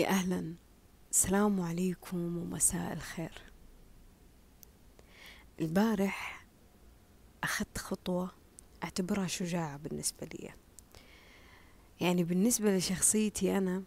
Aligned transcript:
يا 0.00 0.08
أهلا. 0.08 0.54
السلام 1.10 1.60
عليكم 1.60 2.36
ومساء 2.36 2.92
الخير. 2.92 3.42
البارح 5.60 6.46
أخذت 7.42 7.78
خطوة 7.78 8.30
أعتبرها 8.84 9.26
شجاعة 9.26 9.76
بالنسبة 9.76 10.26
لي. 10.26 10.50
يعني 12.00 12.24
بالنسبة 12.24 12.76
لشخصيتي 12.76 13.58
أنا 13.58 13.82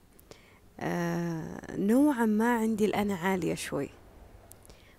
آه 0.80 1.76
نوعا 1.76 2.26
ما 2.26 2.58
عندي 2.58 2.86
الأنا 2.86 3.16
عالية 3.16 3.56
شوي. 3.56 3.90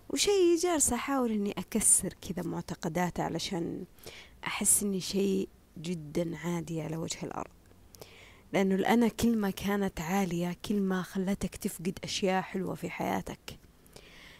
وشي 0.08 0.56
جالسة 0.62 0.96
أحاول 0.96 1.32
إني 1.32 1.52
أكسر 1.52 2.12
كذا 2.12 2.42
معتقدات 2.42 3.20
علشان 3.20 3.84
أحس 4.46 4.82
إني 4.82 5.00
شيء 5.00 5.48
جدا 5.78 6.36
عادي 6.36 6.82
على 6.82 6.96
وجه 6.96 7.18
الأرض. 7.22 7.50
لأنه 8.54 8.74
الأنا 8.74 9.08
كلمة 9.08 9.50
كانت 9.50 10.00
عالية 10.00 10.56
كلمة 10.68 11.02
خلتك 11.02 11.56
تفقد 11.56 11.98
أشياء 12.04 12.42
حلوة 12.42 12.74
في 12.74 12.90
حياتك. 12.90 13.58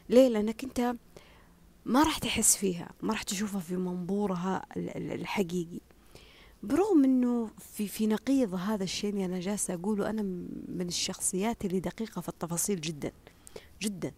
ليه؟ 0.09 0.29
لأنك 0.29 0.65
أنت 0.65 0.97
ما 1.85 2.03
راح 2.03 2.19
تحس 2.19 2.57
فيها 2.57 2.91
ما 3.03 3.13
راح 3.13 3.23
تشوفها 3.23 3.61
في 3.61 3.77
منظورها 3.77 4.67
الحقيقي. 4.77 5.81
برغم 6.63 7.05
إنه 7.05 7.51
في 7.59 7.89
في 7.89 8.07
نقيض 8.07 8.55
هذا 8.55 8.85
الشيء 8.85 9.11
اللي 9.11 9.25
أنا 9.25 9.41
جالسة 9.41 9.75
أقوله 9.75 10.11
أنا 10.11 10.23
من 10.69 10.87
الشخصيات 10.89 11.65
اللي 11.65 11.81
دقيقة 11.81 12.21
في 12.21 12.29
التفاصيل 12.29 12.81
جدا 12.81 13.13
جدا. 13.83 14.13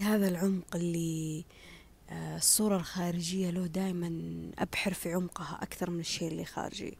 هذا 0.00 0.28
العمق 0.28 0.76
اللي 0.76 1.44
آه، 2.10 2.36
الصورة 2.36 2.76
الخارجية 2.76 3.50
له 3.50 3.66
دائما 3.66 4.10
أبحر 4.58 4.92
في 4.94 5.12
عمقها 5.12 5.58
أكثر 5.62 5.90
من 5.90 6.00
الشيء 6.00 6.28
اللي 6.28 6.44
خارجي. 6.44 6.98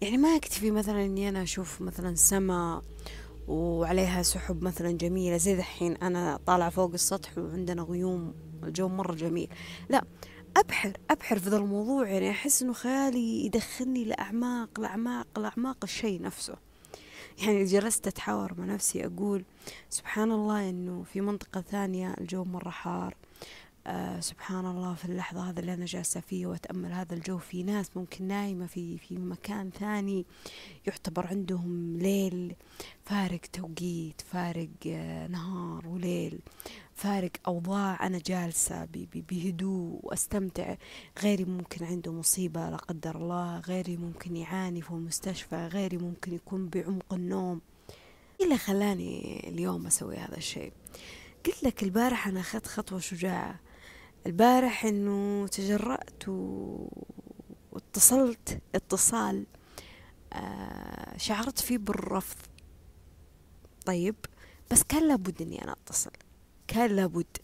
يعني 0.00 0.16
ما 0.16 0.34
يكتفي 0.34 0.70
مثلا 0.70 1.04
إني 1.04 1.28
أنا 1.28 1.42
أشوف 1.42 1.80
مثلا 1.80 2.14
سماء 2.14 2.82
وعليها 3.48 4.22
سحب 4.22 4.62
مثلا 4.62 4.90
جميلة 4.90 5.36
زي 5.36 5.56
دحين 5.56 5.96
أنا 5.96 6.38
طالعة 6.46 6.70
فوق 6.70 6.92
السطح 6.92 7.38
وعندنا 7.38 7.82
غيوم 7.82 8.34
الجو 8.62 8.88
مرة 8.88 9.14
جميل. 9.14 9.48
لا 9.88 10.04
أبحر 10.56 10.92
أبحر 11.10 11.38
في 11.38 11.48
ذا 11.48 11.56
الموضوع 11.56 12.08
يعني 12.08 12.30
أحس 12.30 12.62
إنه 12.62 12.72
خيالي 12.72 13.44
يدخلني 13.46 14.04
لأعماق 14.04 14.80
لأعماق 14.80 15.26
لأعماق 15.38 15.76
الشيء 15.82 16.22
نفسه. 16.22 16.54
يعني 17.42 17.64
جلست 17.64 18.06
أتحاور 18.06 18.54
مع 18.58 18.64
نفسي 18.64 19.06
أقول 19.06 19.44
سبحان 19.90 20.32
الله 20.32 20.70
إنه 20.70 21.04
في 21.12 21.20
منطقة 21.20 21.60
ثانية 21.60 22.14
الجو 22.20 22.44
مرة 22.44 22.70
حار. 22.70 23.16
آه 23.86 24.20
سبحان 24.20 24.66
الله 24.66 24.94
في 24.94 25.04
اللحظة 25.04 25.50
هذا 25.50 25.60
اللي 25.60 25.74
أنا 25.74 25.84
جالسة 25.84 26.20
فيه 26.20 26.46
وأتأمل 26.46 26.92
هذا 26.92 27.14
الجو 27.14 27.38
في 27.38 27.62
ناس 27.62 27.96
ممكن 27.96 28.24
نايمة 28.24 28.66
في 28.66 28.98
في 28.98 29.16
مكان 29.16 29.70
ثاني 29.70 30.26
يعتبر 30.86 31.26
عندهم 31.26 31.96
ليل 31.98 32.54
فارق 33.04 33.40
توقيت 33.52 34.20
فارق 34.20 34.68
آه 34.86 35.26
نهار 35.26 35.88
وليل 35.88 36.40
فارق 36.94 37.30
أوضاع. 37.46 38.06
أنا 38.06 38.20
جالسة 38.26 38.88
بهدوء 39.14 40.00
وأستمتع. 40.02 40.76
غيري 41.22 41.44
ممكن 41.44 41.84
عنده 41.84 42.12
مصيبة 42.12 42.70
لا 42.70 42.76
قدر 42.76 43.16
الله 43.16 43.60
غيري 43.60 43.96
ممكن 43.96 44.36
يعاني 44.36 44.82
في 44.82 44.90
المستشفى 44.90 45.66
غيري 45.66 45.96
ممكن 45.96 46.34
يكون 46.34 46.68
بعمق 46.68 47.14
النوم. 47.14 47.60
إيه 48.40 48.46
اللي 48.46 48.58
خلاني 48.58 49.48
اليوم 49.48 49.86
أسوي 49.86 50.16
هذا 50.16 50.36
الشيء؟ 50.36 50.72
قلت 51.46 51.62
لك 51.64 51.82
البارح 51.82 52.28
أنا 52.28 52.40
أخذت 52.40 52.66
خطوة 52.66 52.98
شجاعة. 53.00 53.60
البارح 54.26 54.84
إنه 54.84 55.46
تجرأت 55.46 56.22
واتصلت 57.72 58.60
اتصال 58.74 59.46
آه 60.32 61.16
شعرت 61.16 61.60
فيه 61.60 61.78
بالرفض. 61.78 62.36
طيب 63.86 64.16
بس 64.70 64.82
كان 64.82 65.08
لابد 65.08 65.42
إني 65.42 65.64
أنا 65.64 65.72
أتصل 65.72 66.10
كان 66.68 66.90
لابد. 66.96 67.36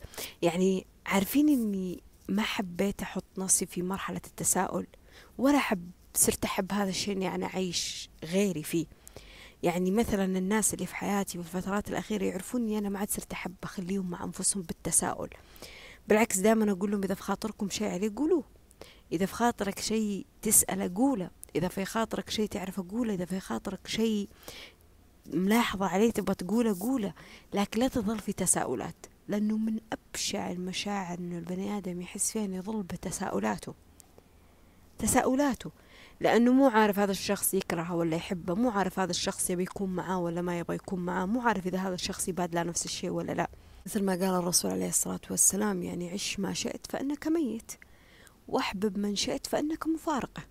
يعني 0.43 0.87
عارفين 1.07 1.49
إني 1.49 2.03
ما 2.29 2.43
حبيت 2.43 3.03
أحط 3.03 3.25
نفسي 3.39 3.67
في 3.67 3.83
مرحلة 3.83 4.21
التساؤل 4.27 4.87
ولا 5.39 5.59
حب 5.59 5.91
صرت 6.15 6.45
أحب 6.45 6.73
هذا 6.73 6.91
الشيء 6.91 7.17
إني 7.17 7.35
أنا 7.35 7.47
أعيش 7.47 8.11
غيري 8.25 8.63
فيه. 8.63 8.87
يعني 9.63 9.91
مثلا 9.91 10.25
الناس 10.25 10.75
اللي 10.75 10.87
في 10.87 10.95
حياتي 10.97 11.43
في 11.43 11.57
الفترات 11.57 11.89
الأخيرة 11.91 12.25
يعرفوني 12.25 12.79
أنا 12.79 12.89
ما 12.89 12.99
عاد 12.99 13.11
صرت 13.11 13.33
أحب 13.33 13.55
أخليهم 13.63 14.11
مع 14.11 14.25
أنفسهم 14.25 14.63
بالتساؤل. 14.63 15.31
بالعكس 16.09 16.39
دائما 16.39 16.73
أقول 16.73 16.91
لهم 16.91 17.03
إذا 17.05 17.15
في 17.15 17.23
خاطركم 17.23 17.69
شيء 17.71 17.89
عليه 17.89 18.13
قولوه. 18.17 18.45
إذا 19.13 19.27
في 19.27 19.33
خاطرك 19.35 19.79
شيء 19.79 20.27
تسأل 20.43 20.95
قوله. 20.95 21.31
إذا 21.57 21.69
في 21.69 21.85
خاطرك 21.85 22.31
شيء 22.31 22.49
تعرف 22.49 22.81
قوله. 22.81 23.15
إذا 23.15 23.25
في 23.25 23.41
خاطرك 23.41 23.87
شيء 23.87 24.29
ملاحظة 25.27 25.87
عليه 25.87 26.11
تبغى 26.11 26.35
تقوله 26.35 26.77
قوله. 26.81 27.13
لكن 27.55 27.81
لا 27.81 27.89
تظل 27.89 28.19
في 28.19 28.33
تساؤلات. 28.33 29.07
لأنه 29.29 29.57
من 29.57 29.81
أبشع 29.93 30.51
المشاعر 30.51 31.19
إنه 31.19 31.39
البني 31.39 31.79
آدم 31.79 32.01
يحس 32.01 32.33
فيها 32.33 32.45
إنه 32.45 32.57
يظل 32.57 32.83
بتساؤلاته. 32.83 33.75
تساؤلاته. 34.99 35.71
لأنه 36.21 36.53
مو 36.53 36.69
عارف 36.69 36.99
هذا 36.99 37.11
الشخص 37.11 37.55
يكرهه 37.55 37.95
ولا 37.95 38.17
يحبه. 38.17 38.55
مو 38.55 38.71
عارف 38.71 38.99
هذا 38.99 39.11
الشخص 39.11 39.51
يبي 39.51 39.63
يكون 39.63 39.95
معاه 39.95 40.19
ولا 40.19 40.43
ما 40.43 40.59
يبغى 40.59 40.77
يكون 40.77 41.01
معاه. 41.01 41.27
مو 41.27 41.41
عارف 41.41 41.67
إذا 41.67 41.79
هذا 41.79 41.95
الشخص 41.95 42.29
يبادله 42.29 42.63
نفس 42.63 42.85
الشيء 42.85 43.11
ولا 43.11 43.33
لا. 43.33 43.51
مثل 43.87 44.03
ما 44.03 44.13
قال 44.13 44.35
الرسول 44.35 44.71
عليه 44.71 44.89
الصلاة 44.89 45.21
والسلام 45.31 45.83
يعني 45.83 46.11
عش 46.11 46.41
ما 46.41 46.53
شئت 46.53 46.87
فإنك 46.87 47.27
ميت 47.27 47.73
واحبب 48.49 48.99
من 48.99 49.17
شئت 49.17 49.47
فإنك 49.47 49.87
مفارقة 49.87 50.43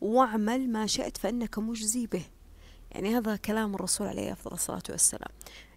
واعمل 0.00 0.70
ما 0.72 0.86
شئت 0.86 1.16
فإنك 1.16 1.58
مجزي 1.58 2.06
به. 2.06 2.24
يعني 2.90 3.16
هذا 3.16 3.36
كلام 3.36 3.74
الرسول 3.74 4.06
عليه 4.06 4.32
أفضل 4.32 4.52
الصلاة 4.54 4.82
والسلام. 4.88 5.30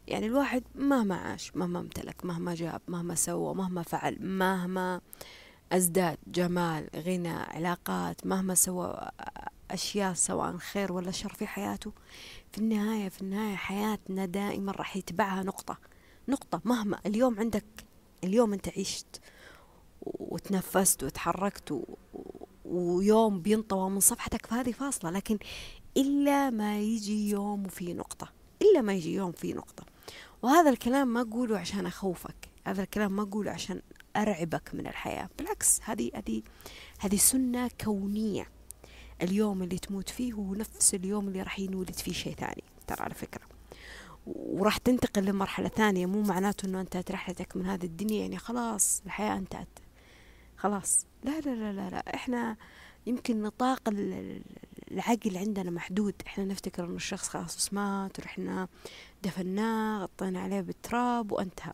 يعني 0.07 0.25
الواحد 0.25 0.63
مهما 0.75 1.15
عاش 1.15 1.55
مهما 1.55 1.79
امتلك 1.79 2.25
مهما 2.25 2.55
جاب 2.55 2.81
مهما 2.87 3.15
سوى 3.15 3.55
مهما 3.55 3.83
فعل 3.83 4.17
مهما 4.21 5.01
أزداد 5.71 6.17
جمال 6.27 6.89
غنى 6.95 7.29
علاقات 7.33 8.27
مهما 8.27 8.55
سوى 8.55 9.09
أشياء 9.71 10.13
سواء 10.13 10.57
خير 10.57 10.91
ولا 10.91 11.11
شر 11.11 11.33
في 11.33 11.47
حياته 11.47 11.91
في 12.51 12.57
النهاية 12.57 13.09
في 13.09 13.21
النهاية 13.21 13.55
حياتنا 13.55 14.25
دائما 14.25 14.71
راح 14.71 14.97
يتبعها 14.97 15.43
نقطة. 15.43 15.90
نقطة 16.27 16.61
مهما 16.65 16.99
اليوم 17.05 17.39
عندك 17.39 17.65
اليوم 18.23 18.53
أنت 18.53 18.69
عشت 18.77 19.21
وتنفست 20.01 21.03
وتحركت 21.03 21.71
و... 21.71 21.83
ويوم 22.65 23.41
بينطوى 23.41 23.89
من 23.89 23.99
صفحتك 23.99 24.45
فهذه 24.45 24.71
فاصلة 24.71 25.11
لكن 25.11 25.37
إلا 25.97 26.49
ما 26.49 26.79
يجي 26.79 27.29
يوم 27.29 27.65
وفي 27.65 27.93
نقطة 27.93 28.31
إلا 28.61 28.81
ما 28.81 28.93
يجي 28.93 29.13
يوم 29.13 29.31
في 29.31 29.53
نقطة. 29.53 29.85
وهذا 30.41 30.69
الكلام 30.69 31.07
ما 31.07 31.21
أقوله 31.21 31.59
عشان 31.59 31.85
أخوفك 31.85 32.49
هذا 32.67 32.83
الكلام 32.83 33.15
ما 33.15 33.21
أقوله 33.23 33.51
عشان 33.51 33.81
أرعبك 34.15 34.69
من 34.73 34.87
الحياة 34.87 35.29
بالعكس 35.37 35.79
هذه 35.83 36.11
هذه 36.15 36.41
هذه 36.99 37.15
سنة 37.15 37.69
كونية. 37.81 38.47
اليوم 39.21 39.63
اللي 39.63 39.77
تموت 39.77 40.09
فيه 40.09 40.33
هو 40.33 40.55
نفس 40.55 40.95
اليوم 40.95 41.27
اللي 41.27 41.41
راح 41.41 41.59
ينولد 41.59 41.95
فيه 41.95 42.13
شيء 42.13 42.35
ثاني 42.35 42.63
ترى 42.87 43.01
على 43.01 43.13
فكرة. 43.13 43.50
وراح 44.25 44.77
تنتقل 44.77 45.25
لمرحلة 45.25 45.67
ثانية 45.67 46.05
مو 46.05 46.21
معناته 46.21 46.65
إنه 46.65 46.81
انتهت 46.81 47.11
رحلتك 47.11 47.57
من 47.57 47.65
هذه 47.65 47.85
الدنيا 47.85 48.21
يعني 48.21 48.37
خلاص 48.37 49.01
الحياة 49.05 49.37
انتهت. 49.37 49.79
خلاص. 50.57 51.05
لا 51.23 51.39
لا 51.39 51.55
لا 51.55 51.73
لا, 51.73 51.89
لا. 51.89 52.15
إحنا 52.15 52.57
يمكن 53.05 53.41
نطاق 53.41 53.81
العقل 54.91 55.37
عندنا 55.37 55.71
محدود. 55.71 56.13
إحنا 56.27 56.45
نفتكر 56.45 56.85
إنه 56.85 56.95
الشخص 56.95 57.29
خلاص 57.29 57.73
مات 57.73 58.19
ورحنا 58.19 58.67
دفناه 59.23 60.03
غطينا 60.03 60.41
عليه 60.41 60.61
بالتراب 60.61 61.31
وانتهى. 61.31 61.73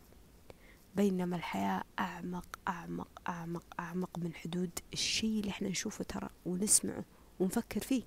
بينما 0.96 1.36
الحياة 1.36 1.82
أعمق 1.98 2.58
أعمق 2.68 3.08
أعمق 3.28 3.64
أعمق 3.80 4.18
من 4.18 4.34
حدود 4.34 4.70
الشيء 4.92 5.40
اللي 5.40 5.50
إحنا 5.50 5.68
نشوفه 5.68 6.04
ترى 6.04 6.28
ونسمعه 6.46 7.04
ونفكر 7.40 7.80
فيه. 7.80 8.02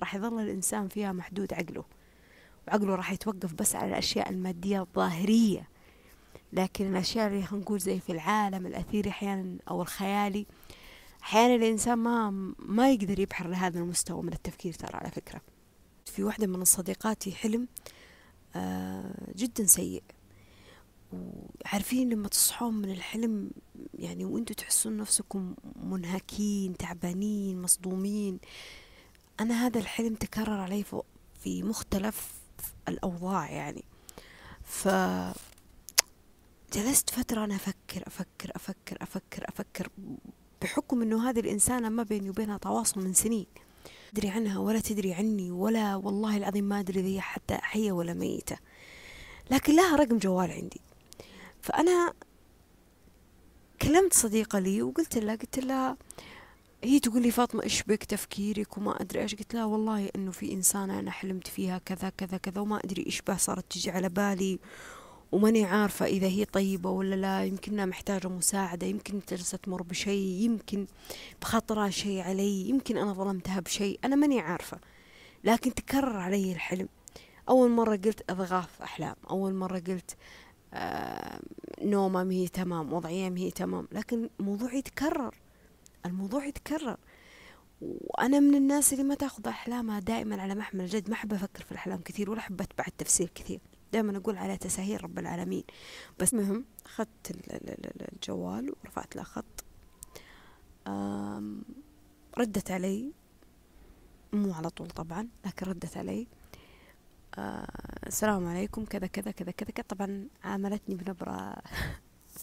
راح 0.00 0.14
يظل 0.14 0.40
الإنسان 0.40 0.88
فيها 0.88 1.12
محدود 1.12 1.52
عقله. 1.52 1.84
وعقله 2.68 2.94
راح 2.94 3.12
يتوقف 3.12 3.54
بس 3.54 3.76
على 3.76 3.88
الأشياء 3.88 4.30
المادية 4.30 4.80
الظاهرية. 4.80 5.68
لكن 6.52 6.86
الأشياء 6.86 7.26
اللي 7.26 7.46
نقول 7.52 7.80
زي 7.80 8.00
في 8.00 8.12
العالم 8.12 8.66
الأثيري 8.66 9.10
أحيانا 9.10 9.56
أو 9.70 9.82
الخيالي 9.82 10.46
أحيانا 11.22 11.54
الإنسان 11.54 11.98
ما 11.98 12.30
ما 12.58 12.90
يقدر 12.90 13.20
يبحر 13.20 13.48
لهذا 13.48 13.78
المستوى 13.78 14.22
من 14.22 14.32
التفكير 14.32 14.72
ترى 14.72 14.96
على 14.96 15.10
فكرة. 15.10 15.40
في 16.04 16.22
واحدة 16.22 16.46
من 16.46 16.64
صديقاتي 16.64 17.32
حلم 17.32 17.68
آه 18.56 19.14
جدا 19.36 19.64
سيء. 19.66 20.02
وعارفين 21.12 22.08
لما 22.08 22.28
تصحون 22.28 22.74
من 22.74 22.90
الحلم 22.90 23.50
يعني 23.94 24.24
وإنتوا 24.24 24.56
تحسون 24.56 24.96
نفسكم 24.96 25.54
منهكين 25.82 26.76
تعبانين 26.76 27.62
مصدومين. 27.62 28.38
أنا 29.40 29.66
هذا 29.66 29.80
الحلم 29.80 30.14
تكرر 30.14 30.60
علي 30.60 30.84
في 31.40 31.62
مختلف 31.62 32.35
الأوضاع 32.88 33.50
يعني. 33.50 33.84
ف 34.64 34.88
جلست 36.72 37.10
فترة 37.10 37.44
أنا 37.44 37.56
أفكر 37.56 38.02
أفكر 38.06 38.52
أفكر 38.56 38.96
أفكر 39.02 39.44
أفكر 39.48 39.88
بحكم 40.62 41.02
أنه 41.02 41.30
هذه 41.30 41.40
الإنسانة 41.40 41.88
ما 41.88 42.02
بيني 42.02 42.30
وبينها 42.30 42.58
تواصل 42.58 43.00
من 43.00 43.12
سنين. 43.12 43.46
تدري 44.12 44.28
عنها 44.28 44.58
ولا 44.58 44.80
تدري 44.80 45.14
عني 45.14 45.50
ولا 45.50 45.96
والله 45.96 46.36
العظيم 46.36 46.64
ما 46.64 46.80
أدري 46.80 47.14
هي 47.14 47.20
حتى 47.20 47.54
حية 47.54 47.92
ولا 47.92 48.14
ميتة. 48.14 48.56
لكن 49.50 49.76
لها 49.76 49.96
رقم 49.96 50.18
جوال 50.18 50.50
عندي. 50.50 50.80
فأنا 51.62 52.14
كلمت 53.82 54.14
صديقة 54.14 54.58
لي 54.58 54.82
وقلت 54.82 55.18
لها 55.18 55.34
قلت 55.34 55.58
لها 55.58 55.96
هي 56.86 56.98
تقول 57.00 57.22
لي 57.22 57.30
فاطمة 57.30 57.62
إيش 57.62 57.82
بك 57.82 58.04
تفكيرك 58.04 58.78
وما 58.78 59.02
أدري 59.02 59.20
إيش؟ 59.22 59.34
قلت 59.34 59.54
لها 59.54 59.64
والله 59.64 60.10
إنه 60.16 60.30
في 60.30 60.52
إنسانة 60.52 60.98
أنا 60.98 61.10
حلمت 61.10 61.46
فيها 61.46 61.78
كذا 61.78 62.08
كذا 62.08 62.36
كذا 62.36 62.60
وما 62.60 62.80
أدري 62.84 63.06
إيش 63.06 63.22
بها 63.22 63.36
صارت 63.36 63.64
تجي 63.72 63.90
على 63.90 64.08
بالي 64.08 64.58
وماني 65.32 65.64
عارفة 65.64 66.06
إذا 66.06 66.26
هي 66.26 66.44
طيبة 66.44 66.90
ولا 66.90 67.14
لا. 67.14 67.44
يمكنها 67.44 67.86
محتاجة 67.86 68.28
مساعدة 68.28 68.86
يمكن 68.86 69.20
جالسة 69.30 69.58
تمر 69.58 69.82
بشيء 69.82 70.44
يمكن 70.44 70.86
بخطرها 71.42 71.90
شيء 71.90 72.20
علي 72.20 72.68
يمكن 72.68 72.96
أنا 72.96 73.12
ظلمتها 73.12 73.60
بشيء. 73.60 73.98
أنا 74.04 74.16
ماني 74.16 74.40
عارفة. 74.40 74.78
لكن 75.44 75.74
تكرر 75.74 76.16
علي 76.16 76.52
الحلم. 76.52 76.88
أول 77.48 77.70
مرة 77.70 77.96
قلت 77.96 78.30
أضغاث 78.30 78.80
أحلام 78.82 79.16
أول 79.30 79.54
مرة 79.54 79.78
قلت 79.78 80.16
آه 80.74 81.40
نومة 81.82 82.24
مهي 82.24 82.48
تمام 82.48 82.92
وضعية 82.92 83.30
مهي 83.30 83.50
تمام. 83.50 83.88
لكن 83.92 84.28
الموضوع 84.40 84.74
يتكرر 84.74 85.34
الموضوع 86.06 86.44
يتكرر. 86.46 86.96
وأنا 87.80 88.40
من 88.40 88.54
الناس 88.54 88.92
اللي 88.92 89.04
ما 89.04 89.14
تأخذ 89.14 89.48
أحلامها 89.48 90.00
دائما 90.00 90.42
على 90.42 90.54
محمل 90.54 90.80
الجد. 90.80 91.08
ما 91.10 91.14
أحب 91.14 91.32
أفكر 91.34 91.62
في 91.64 91.72
الأحلام 91.72 92.00
كثير 92.00 92.30
ولا 92.30 92.40
أحب 92.40 92.60
أتبع 92.60 92.84
التفسير 92.88 93.30
كثير. 93.34 93.60
دائما 93.92 94.18
أقول 94.18 94.36
على 94.36 94.56
تساهيل 94.56 95.04
رب 95.04 95.18
العالمين. 95.18 95.64
بس 96.18 96.34
مهم 96.34 96.64
أخذت 96.86 97.32
الجوال 98.12 98.70
ورفعت 98.70 99.16
له 99.16 99.22
خط. 99.22 99.64
ردت 102.38 102.70
علي. 102.70 103.12
مو 104.32 104.52
على 104.52 104.70
طول 104.70 104.90
طبعا 104.90 105.28
لكن 105.46 105.66
ردت 105.66 105.96
علي. 105.96 106.26
آه 107.38 107.66
السلام 108.06 108.46
عليكم. 108.46 108.84
كذا 108.84 109.06
كذا 109.06 109.30
كذا 109.30 109.50
كذا. 109.50 109.84
طبعا 109.88 110.28
عاملتني 110.44 110.94
بنبرة 110.94 111.56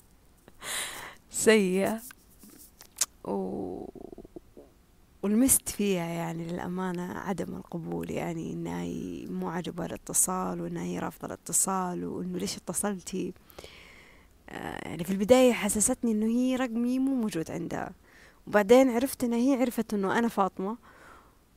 سيئة. 1.29 2.01
و... 3.25 3.89
ولمست 5.23 5.69
فيها 5.69 6.05
يعني 6.05 6.47
للأمانة 6.47 7.17
عدم 7.17 7.55
القبول 7.55 8.11
يعني 8.11 8.53
إنها 8.53 8.81
هي 8.81 9.25
مو 9.27 9.49
عجبها 9.49 9.85
الاتصال 9.85 10.61
وإنها 10.61 10.83
هي 10.83 10.99
رافضة 10.99 11.27
الاتصال 11.27 12.05
وإنه 12.05 12.37
ليش 12.37 12.57
اتصلتي؟ 12.57 13.33
آه 14.49 14.87
يعني 14.87 15.03
في 15.03 15.11
البداية 15.11 15.53
حسستني 15.53 16.11
إنه 16.11 16.25
هي 16.25 16.55
رقمي 16.55 16.99
مو 16.99 17.15
موجود 17.15 17.51
عندها. 17.51 17.91
وبعدين 18.47 18.89
عرفت 18.89 19.23
إنها 19.23 19.37
هي 19.37 19.61
عرفت 19.61 19.93
إنه 19.93 20.19
أنا 20.19 20.27
فاطمة 20.27 20.77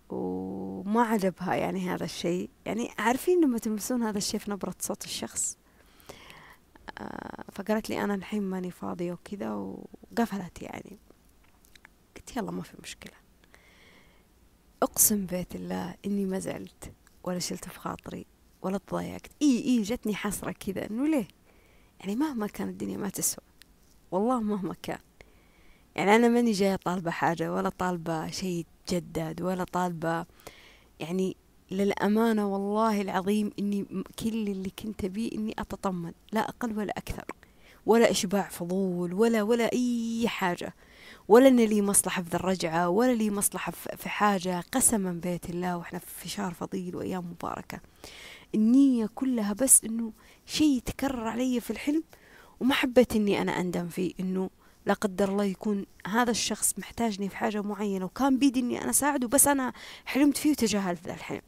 وما 0.09 1.03
عجبها 1.03 1.55
يعني 1.55 1.91
هذا 1.91 2.05
الشيء. 2.05 2.51
يعني 2.67 2.91
عارفين 2.99 3.45
لما 3.45 3.59
تلمسون 3.59 4.03
هذا 4.03 4.19
الشيء 4.19 4.41
في 4.41 4.51
نبرة 4.51 4.75
صوت 4.81 5.05
الشخص؟ 5.05 5.59
آه 6.99 7.45
فقالت 7.53 7.91
لي 7.91 8.05
أنا 8.05 8.15
الحين 8.15 8.43
ماني 8.43 8.71
فاضية 8.71 9.13
وكذا 9.13 9.51
وقفلت 9.51 10.63
يعني. 10.63 10.99
قلت 12.27 12.37
يلا 12.37 12.51
ما 12.51 12.63
في 12.63 12.77
مشكلة. 12.83 13.13
أقسم 14.83 15.27
بيت 15.27 15.55
الله 15.55 15.95
إني 16.07 16.25
ما 16.25 16.39
زعلت 16.39 16.93
ولا 17.25 17.39
شلت 17.39 17.69
في 17.69 17.79
خاطري 17.79 18.27
ولا 18.63 18.79
تضايقت. 18.79 19.31
إي 19.43 19.65
إي 19.65 19.83
جتني 19.83 20.15
حسرة 20.15 20.53
كذا. 20.53 20.91
إنه 20.91 21.09
ليه؟ 21.09 21.29
يعني 22.01 22.17
مهما 22.17 22.47
كانت 22.47 22.71
الدنيا 22.71 22.97
ما 22.97 23.09
تسوى. 23.09 23.45
والله 24.11 24.41
مهما 24.41 24.75
كان. 24.83 24.99
يعني 25.95 26.17
أنا 26.17 26.29
ماني 26.29 26.53
جاية 26.53 26.77
طالبة 26.77 27.11
حاجة 27.11 27.53
ولا 27.53 27.69
طالبة 27.69 28.31
شيء 28.31 28.67
جدد 28.89 29.43
ولا 29.43 29.65
طالبة 29.65 30.27
يعني 31.01 31.37
للأمانة 31.71 32.53
والله 32.53 33.01
العظيم 33.01 33.51
إني 33.59 33.87
كل 34.19 34.49
اللي 34.49 34.71
كنت 34.71 35.05
أبيه 35.05 35.33
إني 35.33 35.55
أتطمن. 35.59 36.13
لا 36.33 36.41
أقل 36.41 36.79
ولا 36.79 36.99
أكثر. 36.99 37.25
ولا 37.87 38.11
إشباع 38.11 38.49
فضول 38.49 39.15
ولا 39.15 39.43
ولا 39.43 39.73
أي 39.73 40.29
حاجة. 40.29 40.75
ولا 41.29 41.49
أن 41.49 41.57
لي 41.57 41.83
مصلحة 41.83 42.23
في 42.23 42.31
ذا 42.31 42.37
الرجعة 42.37 42.89
ولا 42.89 43.13
لي 43.15 43.31
مصلحة 43.31 43.73
في 43.73 44.09
حاجة 44.09 44.65
قسما 44.73 45.13
بيت 45.13 45.51
الله 45.51 45.77
وإحنا 45.77 45.99
في 45.99 46.29
شهر 46.29 46.55
فضيل 46.55 46.97
وأيام 46.97 47.25
مباركة. 47.31 47.81
النية 48.55 49.11
كلها 49.15 49.53
بس 49.53 49.85
إنه 49.85 50.13
شيء 50.47 50.77
يتكرر 50.77 51.29
علي 51.29 51.61
في 51.61 51.71
الحلم 51.71 52.03
وما 52.61 52.75
حبيت 52.75 53.17
إني 53.17 53.43
أنا 53.43 53.61
أندم 53.61 53.89
فيه 53.89 54.13
إنه 54.21 54.51
لا 54.87 54.95
قدر 54.95 55.29
الله 55.29 55.45
يكون 55.45 55.87
هذا 56.07 56.31
الشخص 56.31 56.79
محتاجني 56.79 57.29
في 57.29 57.37
حاجة 57.37 57.63
معينة 57.63 58.05
وكان 58.05 58.39
بيدي 58.39 58.61
إني 58.61 58.83
أنا 58.83 58.91
أساعده 58.91 59.29
بس 59.29 59.49
أنا 59.49 59.73
حلمت 60.05 60.37
فيه 60.37 60.51
وتجاهلت 60.51 61.07
ذا 61.07 61.15
الحلم. 61.15 61.43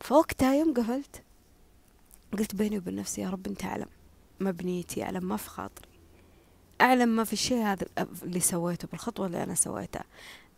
فوقتها 0.00 0.54
يوم 0.54 0.74
قفلت 0.74 1.22
قلت 2.38 2.54
بيني 2.54 2.78
وبين 2.78 2.96
نفسي 2.96 3.20
يا 3.20 3.30
رب 3.30 3.46
أنت 3.46 3.64
أعلم 3.64 3.86
ما 4.40 4.50
بنيتي 4.50 5.02
أعلم 5.02 5.24
ما 5.24 5.36
في 5.36 5.48
خاطري 5.48 5.91
أعلم 6.82 7.08
ما 7.08 7.24
في 7.24 7.32
الشيء 7.32 7.62
هذا 7.62 7.86
اللي 8.22 8.40
سويته 8.40 8.88
بالخطوة 8.88 9.26
اللي 9.26 9.42
أنا 9.42 9.54
سويتها. 9.54 10.04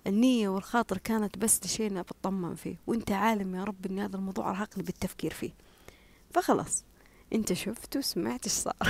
النية 0.06 0.49
والخاطر 0.49 0.99
كانت 0.99 1.38
بس 1.38 1.61
لشيء 1.65 1.91
أنا 1.91 2.03
بطمن 2.03 2.55
فيه 2.55 2.76
وأنت 2.87 3.12
عالم 3.12 3.55
يا 3.55 3.65
رب 3.65 3.87
إن 3.87 3.99
هذا 3.99 4.17
الموضوع 4.17 4.50
أرهقني 4.50 4.82
بالتفكير 4.82 5.32
فيه. 5.32 5.50
فخلاص 6.31 6.85
أنت 7.32 7.53
شفت 7.53 7.97
وسمعت 7.97 8.44
إيش 8.44 8.53
صار. 8.53 8.75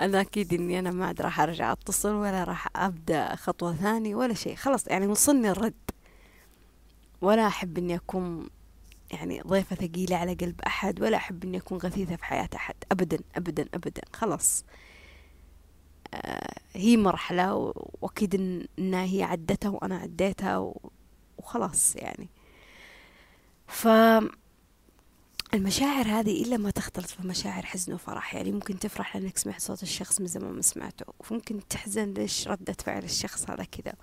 أنا 0.00 0.20
أكيد 0.20 0.54
إني 0.54 0.78
أنا 0.78 0.90
ما 0.90 1.06
عاد 1.06 1.22
راح 1.22 1.40
أرجع 1.40 1.72
أتصل 1.72 2.14
ولا 2.14 2.44
راح 2.44 2.68
أبدأ 2.76 3.34
خطوة 3.34 3.74
ثانية 3.74 4.14
ولا 4.14 4.34
شيء. 4.34 4.54
خلاص 4.56 4.86
يعني 4.86 5.06
وصلني 5.06 5.50
الرد. 5.50 5.90
ولا 7.20 7.46
أحب 7.46 7.78
إني 7.78 7.94
أكون 7.96 8.48
يعني 9.10 9.40
ضيفة 9.40 9.76
ثقيلة 9.76 10.16
على 10.16 10.34
قلب 10.34 10.60
أحد 10.60 11.02
ولا 11.02 11.16
أحب 11.16 11.44
إني 11.44 11.58
أكون 11.58 11.78
غثيثة 11.78 12.16
في 12.16 12.24
حياة 12.24 12.48
أحد. 12.54 12.74
أبدا 12.92 13.18
أبدا 13.36 13.68
أبدا. 13.74 14.02
خلاص. 14.12 14.64
هي 16.72 16.96
مرحلة 16.96 17.54
وأكيد 18.00 18.34
إنها 18.78 19.04
هي 19.04 19.22
عدتها 19.22 19.68
وأنا 19.68 19.96
عديتها 19.96 20.72
وخلاص 21.38 21.96
يعني. 21.96 22.28
ف 23.66 23.88
المشاعر 25.54 26.06
هذه 26.06 26.42
إلا 26.42 26.56
ما 26.56 26.70
تختلط 26.70 27.06
في 27.06 27.26
مشاعر 27.26 27.66
حزن 27.66 27.92
وفرح 27.92 28.34
يعني 28.34 28.52
ممكن 28.52 28.78
تفرح 28.78 29.16
لأنك 29.16 29.38
سمعت 29.38 29.60
صوت 29.60 29.82
الشخص 29.82 30.20
من 30.20 30.26
زمان 30.26 30.52
ما 30.52 30.62
سمعته 30.62 31.06
وممكن 31.30 31.60
تحزن 31.68 32.14
ليش 32.14 32.48
ردة 32.48 32.76
فعل 32.84 33.04
الشخص 33.04 33.50
هذا 33.50 33.64
كذا. 33.64 33.94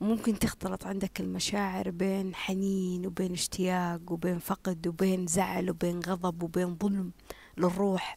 وممكن 0.00 0.38
تختلط 0.38 0.86
عندك 0.86 1.20
المشاعر 1.20 1.90
بين 1.90 2.34
حنين 2.34 3.06
وبين 3.06 3.32
اشتياق 3.32 4.12
وبين 4.12 4.38
فقد 4.38 4.86
وبين 4.86 5.26
زعل 5.26 5.70
وبين 5.70 6.00
غضب 6.00 6.42
وبين 6.42 6.76
ظلم 6.82 7.12
للروح. 7.56 8.16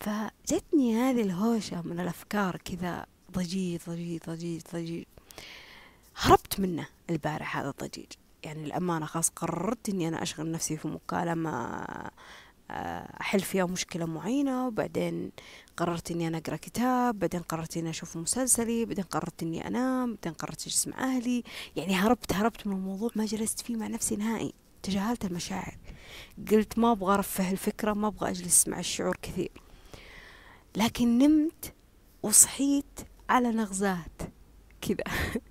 فجتني 0.00 0.96
هذه 0.96 1.22
الهوشة 1.22 1.82
من 1.82 2.00
الأفكار 2.00 2.56
كذا 2.56 3.06
ضجيج 3.32 3.80
ضجيج 3.88 4.20
ضجيج 4.28 4.62
ضجيج. 4.74 5.04
هربت 6.16 6.60
منه 6.60 6.86
البارح 7.10 7.56
هذا 7.56 7.68
الضجيج. 7.70 8.12
يعني 8.42 8.64
الأمانة 8.64 9.06
خلاص 9.06 9.28
قررت 9.30 9.88
إني 9.88 10.08
أنا 10.08 10.22
أشغل 10.22 10.50
نفسي 10.50 10.76
في 10.76 10.88
مكالمة 10.88 11.84
آه، 12.70 13.20
أحل 13.20 13.40
فيها 13.40 13.66
مشكلة 13.66 14.06
معينة 14.06 14.66
وبعدين 14.66 15.30
قررت 15.76 16.10
إني 16.10 16.28
أنا 16.28 16.38
أقرأ 16.38 16.56
كتاب 16.56 17.18
بعدين 17.18 17.40
قررت 17.40 17.76
إني 17.76 17.90
أشوف 17.90 18.16
مسلسلي 18.16 18.84
بعدين 18.84 19.04
قررت 19.04 19.42
إني 19.42 19.68
أنام 19.68 20.14
بعدين 20.14 20.32
قررت 20.32 20.60
أجلس 20.60 20.88
مع 20.88 20.98
أهلي. 20.98 21.42
يعني 21.76 21.94
هربت 21.94 22.32
هربت 22.32 22.66
من 22.66 22.76
الموضوع. 22.76 23.10
ما 23.16 23.24
جلست 23.24 23.60
فيه 23.60 23.76
مع 23.76 23.86
نفسي 23.86 24.16
نهائي. 24.16 24.54
تجاهلت 24.82 25.24
المشاعر. 25.24 25.78
قلت 26.50 26.78
ما 26.78 26.92
أبغى 26.92 27.14
أرفه 27.14 27.50
الفكرة 27.50 27.92
ما 27.92 28.08
أبغى 28.08 28.30
أجلس 28.30 28.68
مع 28.68 28.78
الشعور 28.78 29.16
كثير. 29.22 29.63
لكن 30.76 31.18
نمت 31.18 31.74
وصحيت 32.22 33.00
على 33.28 33.50
نغزات 33.50 34.22
كذا 34.80 35.04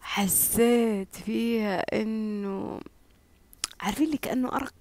حسيت 0.00 1.16
فيها 1.16 2.00
إنه 2.02 2.80
عارفين 3.80 4.06
اللي 4.06 4.18
كأنه 4.18 4.48
أرق 4.48 4.74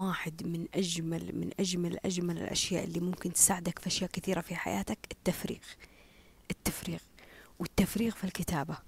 واحد 0.00 0.46
من 0.46 0.66
أجمل 0.74 1.30
من 1.34 1.50
أجمل 1.60 1.98
أجمل 2.04 2.38
الأشياء 2.38 2.84
اللي 2.84 3.00
ممكن 3.00 3.32
تساعدك 3.32 3.78
في 3.78 3.86
أشياء 3.86 4.10
كثيرة 4.10 4.40
في 4.40 4.54
حياتك 4.54 4.98
التفريغ. 5.12 5.58
التفريغ. 6.50 6.98
والتفريغ 7.58 8.12
في 8.12 8.24
الكتابة. 8.24 8.78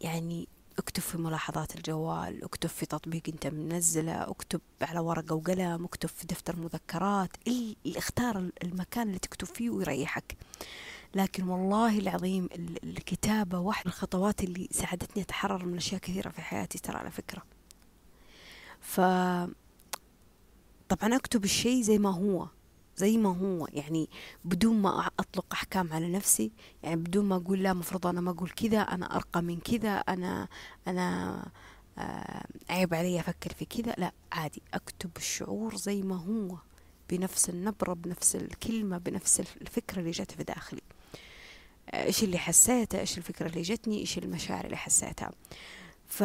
يعني 0.00 0.48
اكتب 0.78 1.02
في 1.02 1.18
ملاحظات 1.18 1.76
الجوال 1.76 2.44
اكتب 2.44 2.68
في 2.68 2.86
تطبيق 2.86 3.22
انت 3.28 3.46
منزله 3.46 4.30
اكتب 4.30 4.60
على 4.82 5.00
ورقة 5.00 5.34
وقلم 5.34 5.84
اكتب 5.84 6.08
في 6.08 6.26
دفتر 6.26 6.56
مذكرات 6.56 7.30
اختار 7.86 8.50
المكان 8.62 9.08
اللي 9.08 9.18
تكتب 9.18 9.46
فيه 9.46 9.70
ويريحك. 9.70 10.36
لكن 11.14 11.48
والله 11.48 11.98
العظيم 11.98 12.48
الكتابة 12.84 13.58
واحد 13.58 13.86
من 13.86 13.92
الخطوات 13.92 14.44
اللي 14.44 14.68
ساعدتني 14.70 15.22
أتحرر 15.22 15.66
من 15.66 15.76
أشياء 15.76 16.00
كثيرة 16.00 16.28
في 16.30 16.42
حياتي 16.42 16.78
ترى 16.78 16.96
على 16.96 17.10
فكرة. 17.10 17.42
ف 18.80 19.00
طبعا 20.88 21.16
أكتب 21.16 21.44
الشيء 21.44 21.82
زي 21.82 21.98
ما 21.98 22.10
هو. 22.14 22.48
زي 22.96 23.16
ما 23.16 23.36
هو 23.36 23.68
يعني 23.72 24.08
بدون 24.44 24.82
ما 24.82 25.10
أطلق 25.18 25.46
أحكام 25.52 25.92
على 25.92 26.08
نفسي 26.08 26.52
يعني 26.82 26.96
بدون 26.96 27.24
ما 27.24 27.36
أقول 27.36 27.62
لا 27.62 27.72
مفروض 27.72 28.06
أنا 28.06 28.20
ما 28.20 28.30
أقول 28.30 28.50
كذا 28.50 28.80
أنا 28.80 29.16
أرقى 29.16 29.42
من 29.42 29.60
كذا 29.60 29.90
أنا 29.96 30.48
أنا 30.88 31.36
آه 31.98 32.44
عيب 32.70 32.94
علي 32.94 33.20
أفكر 33.20 33.52
في 33.52 33.64
كذا. 33.64 33.94
لا 33.98 34.12
عادي 34.32 34.62
أكتب 34.74 35.10
الشعور 35.16 35.76
زي 35.76 36.02
ما 36.02 36.16
هو 36.16 36.56
بنفس 37.10 37.50
النبرة 37.50 37.92
بنفس 37.94 38.36
الكلمة 38.36 38.98
بنفس 38.98 39.40
الفكرة 39.40 40.00
اللي 40.00 40.10
جت 40.10 40.32
في 40.32 40.44
داخلي. 40.44 40.80
آه، 41.90 42.04
إيش 42.04 42.24
اللي 42.24 42.38
حسيته؟ 42.38 43.00
إيش 43.00 43.18
الفكرة 43.18 43.46
اللي 43.46 43.62
جتني؟ 43.62 43.98
إيش 43.98 44.18
المشاعر 44.18 44.64
اللي 44.64 44.76
حسيتها؟ 44.76 45.30
ف 46.06 46.22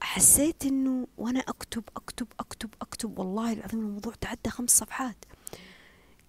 حسيت 0.00 0.66
إنه 0.66 1.06
وأنا 1.18 1.40
أكتب 1.40 1.84
أكتب 1.96 2.26
أكتب 2.40 2.70
أكتب 2.82 3.18
والله 3.18 3.52
العظيم 3.52 3.80
الموضوع 3.80 4.14
تعدى 4.20 4.50
خمس 4.50 4.70
صفحات. 4.70 5.16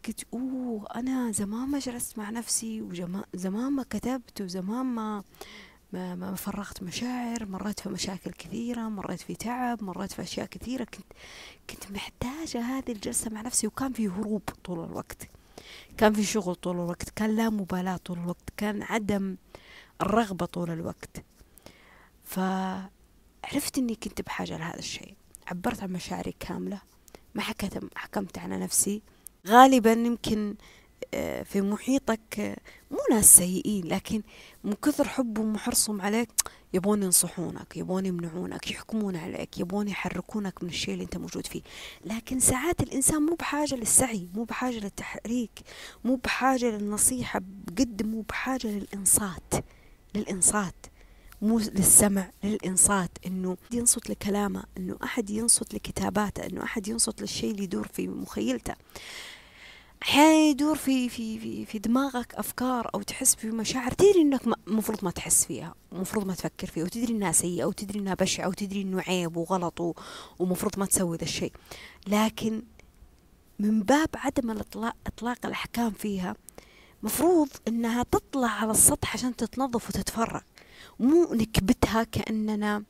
قلت 0.07 0.23
أوه 0.33 0.87
أنا 0.95 1.31
زمان 1.31 1.69
ما 1.69 1.79
جلست 1.79 2.17
مع 2.17 2.29
نفسي 2.29 2.81
وزمان 2.81 3.71
ما 3.71 3.83
كتبت 3.83 4.41
وزمان 4.41 4.85
ما 4.85 5.23
ما, 5.93 6.15
ما 6.15 6.35
فرغت 6.35 6.83
مشاعر. 6.83 7.45
مريت 7.45 7.79
في 7.79 7.89
مشاكل 7.89 8.31
كثيرة 8.31 8.81
مريت 8.81 9.21
في 9.21 9.35
تعب 9.35 9.83
مريت 9.83 10.11
في 10.11 10.21
أشياء 10.21 10.45
كثيرة. 10.45 10.83
كنت 10.83 11.05
كنت 11.69 11.91
محتاجة 11.91 12.61
هذه 12.61 12.91
الجلسة 12.91 13.31
مع 13.31 13.41
نفسي. 13.41 13.67
وكان 13.67 13.93
في 13.93 14.07
هروب 14.07 14.41
طول 14.63 14.83
الوقت. 14.85 15.29
كان 15.97 16.13
في 16.13 16.23
شغل 16.23 16.55
طول 16.55 16.75
الوقت. 16.75 17.09
كان 17.09 17.35
لا 17.35 17.49
مبالاة 17.49 17.97
طول 17.97 18.17
الوقت. 18.19 18.49
كان 18.57 18.83
عدم 18.83 19.37
الرغبة 20.01 20.45
طول 20.45 20.71
الوقت. 20.71 21.23
فعرفت 23.47 23.77
أني 23.77 23.95
كنت 23.95 24.21
بحاجة 24.21 24.57
لهذا 24.57 24.79
الشيء. 24.79 25.13
عبرت 25.47 25.83
عن 25.83 25.91
مشاعري 25.93 26.35
كاملة. 26.39 26.81
ما 27.35 27.41
حكمت 27.95 28.37
على 28.37 28.57
نفسي. 28.57 29.01
غالبا 29.47 29.91
يمكن 29.91 30.55
آه، 31.13 31.43
في 31.43 31.61
محيطك 31.61 32.39
آه، 32.39 32.57
مو 32.91 32.97
ناس 33.11 33.37
سيئين 33.37 33.87
لكن 33.87 34.21
من 34.63 34.73
كثر 34.73 35.07
حبهم 35.07 35.55
وحرصهم 35.55 36.01
عليك 36.01 36.29
يبون 36.73 37.03
ينصحونك 37.03 37.77
يبون 37.77 38.05
يمنعونك 38.05 38.71
يحكمون 38.71 39.15
عليك 39.15 39.59
يبون 39.59 39.87
يحركونك 39.87 40.63
من 40.63 40.69
الشيء 40.69 40.93
اللي 40.93 41.03
أنت 41.03 41.17
موجود 41.17 41.47
فيه. 41.47 41.61
لكن 42.05 42.39
ساعات 42.39 42.81
الإنسان 42.81 43.21
مو 43.21 43.35
بحاجة 43.35 43.75
للسعي 43.75 44.27
مو 44.33 44.43
بحاجة 44.43 44.79
للتحريك 44.79 45.59
مو 46.03 46.15
بحاجة 46.15 46.65
للنصيحة 46.65 47.41
بقد 47.43 48.05
مو 48.05 48.21
بحاجة 48.21 48.67
للإنصات. 48.67 49.53
للإنصات. 50.15 50.75
مو 51.41 51.59
للسمع 51.59 52.31
للإنصات 52.43 53.11
إنه 53.25 53.57
ينصت 53.71 54.09
لكلامه 54.09 54.63
إنه 54.77 54.97
أحد 55.03 55.29
ينصت 55.29 55.73
لكتاباته 55.73 56.45
إنه 56.45 56.63
أحد 56.63 56.87
ينصت 56.87 57.21
للشيء 57.21 57.51
اللي 57.51 57.63
يدور 57.63 57.87
في 57.87 58.07
مخيلته. 58.07 58.73
أحيانا 60.03 60.33
يدور 60.33 60.75
في 60.75 61.09
في 61.09 61.39
في 61.39 61.65
في 61.65 61.79
دماغك 61.79 62.35
أفكار 62.35 62.89
أو 62.95 63.01
تحس 63.01 63.35
في 63.35 63.47
مشاعر 63.47 63.91
تدري 63.91 64.21
إنك 64.21 64.41
المفروض 64.67 65.05
ما 65.05 65.11
تحس 65.11 65.45
فيها 65.45 65.75
المفروض 65.91 66.25
ما 66.27 66.33
تفكر 66.35 66.67
فيها 66.67 66.83
وتدري 66.83 67.13
إنها 67.13 67.31
سيئة 67.31 67.65
وتدري 67.65 67.99
إنها 67.99 68.13
بشعة 68.13 68.47
وتدري 68.47 68.81
إنه 68.81 69.01
عيب 69.01 69.37
وغلط 69.37 69.95
ومفروض 70.39 70.79
ما 70.79 70.85
تسوي 70.85 71.17
ذا 71.17 71.23
الشيء. 71.23 71.51
لكن 72.07 72.61
من 73.59 73.83
باب 73.83 74.09
عدم 74.15 74.51
الإطلاق 74.51 74.95
إطلاق 75.07 75.45
الأحكام 75.45 75.91
فيها 75.91 76.35
مفروض 77.03 77.49
إنها 77.67 78.03
تطلع 78.03 78.47
على 78.47 78.71
السطح 78.71 79.13
عشان 79.13 79.35
تتنظف 79.35 79.89
وتتفرغ. 79.89 80.41
مو 80.99 81.33
نكبتها 81.33 82.03
كأننا 82.03 82.83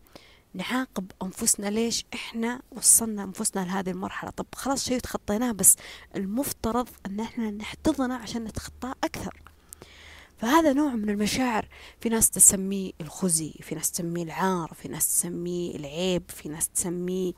نعاقب 0.53 1.11
أنفسنا. 1.23 1.67
ليش؟ 1.67 2.05
إحنا 2.13 2.61
وصلنا 2.71 3.23
أنفسنا 3.23 3.61
لهذه 3.65 3.89
المرحلة. 3.89 4.31
طب 4.31 4.45
خلاص 4.55 4.85
شيء 4.85 4.99
تخطيناه 4.99 5.51
بس 5.51 5.75
المفترض 6.15 6.89
أن 7.05 7.19
إحنا 7.19 7.51
نحتضنه 7.51 8.15
عشان 8.15 8.43
نتخطاه 8.43 8.95
أكثر. 9.03 9.41
فهذا 10.37 10.73
نوع 10.73 10.95
من 10.95 11.09
المشاعر. 11.09 11.67
في 11.99 12.09
ناس 12.09 12.29
تسميه 12.29 12.91
الخزي 13.01 13.53
في 13.61 13.75
ناس 13.75 13.91
تسميه 13.91 14.23
العار 14.23 14.73
في 14.73 14.87
ناس 14.87 15.07
تسميه 15.07 15.75
العيب 15.75 16.23
في 16.27 16.49
ناس 16.49 16.69
تسميه 16.69 17.33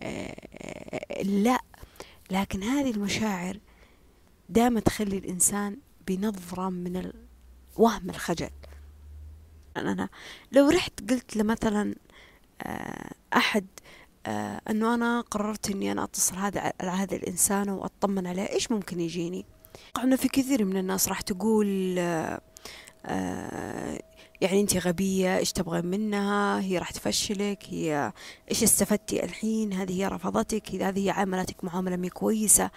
آه 0.00 1.22
لا. 1.22 1.60
لكن 2.30 2.62
هذه 2.62 2.90
المشاعر 2.90 3.58
دائما 4.48 4.80
تخلي 4.80 5.18
الإنسان 5.18 5.76
بنظرة 6.08 6.68
من 6.68 7.12
وهم 7.76 8.10
الخجل. 8.10 8.50
أنا. 9.80 10.08
لو 10.52 10.68
رحت 10.68 11.10
قلت 11.10 11.36
لمثلا 11.36 11.94
آه، 12.62 13.10
أحد 13.36 13.66
آه، 14.26 14.60
أنه 14.70 14.94
أنا 14.94 15.20
قررت 15.20 15.70
أني 15.70 15.92
أنا 15.92 16.04
أتصل 16.04 16.36
هذا 16.36 16.72
على 16.80 16.90
هذا 16.90 17.16
الإنسان 17.16 17.68
وأطمن 17.68 18.26
عليه 18.26 18.50
إيش 18.50 18.70
ممكن 18.70 19.00
يجيني؟ 19.00 19.46
أنه 20.02 20.16
في 20.16 20.28
كثير 20.28 20.64
من 20.64 20.76
الناس 20.76 21.08
راح 21.08 21.20
تقول 21.20 21.98
آه، 21.98 22.40
يعني 24.40 24.60
أنت 24.60 24.76
غبية 24.76 25.36
إيش 25.36 25.52
تبغين 25.52 25.86
منها؟ 25.86 26.60
هي 26.60 26.78
راح 26.78 26.90
تفشلك 26.90 27.58
هي 27.70 28.12
إيش 28.50 28.62
استفدتي 28.62 29.24
الحين؟ 29.24 29.72
هذه 29.72 30.00
هي 30.00 30.08
رفضتك 30.08 30.74
هذه 30.74 31.06
هي 31.06 31.10
عاملتك 31.10 31.64
معاملة 31.64 31.96
مي 31.96 32.08
كويسة. 32.08 32.70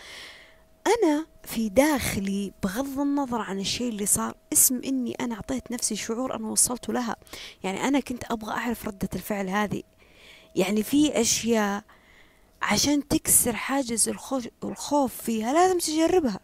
أنا 0.90 1.26
في 1.44 1.70
داخلي 1.70 2.54
بغض 2.64 3.00
النظر 3.00 3.42
عن 3.42 3.60
الشيء 3.60 3.90
اللي 3.90 4.06
صار 4.06 4.36
اسم 4.54 4.82
إني 4.86 5.14
أنا 5.14 5.36
أعطيت 5.36 5.72
نفسي 5.72 5.96
شعور 5.96 6.36
أنا 6.36 6.48
وصلت 6.48 6.90
لها. 6.90 7.16
يعني 7.64 7.88
أنا 7.88 8.00
كنت 8.00 8.24
أبغى 8.32 8.52
أعرف 8.52 8.88
ردة 8.88 9.10
الفعل 9.16 9.50
هذه. 9.50 9.84
يعني 10.56 10.84
في 10.84 11.22
أشياء 11.22 11.84
عشان 12.62 13.08
تكسر 13.08 13.56
حاجز 13.56 14.10
الخوف 14.64 15.22
فيها 15.22 15.54
لازم 15.54 15.78
تجربها. 15.78 16.40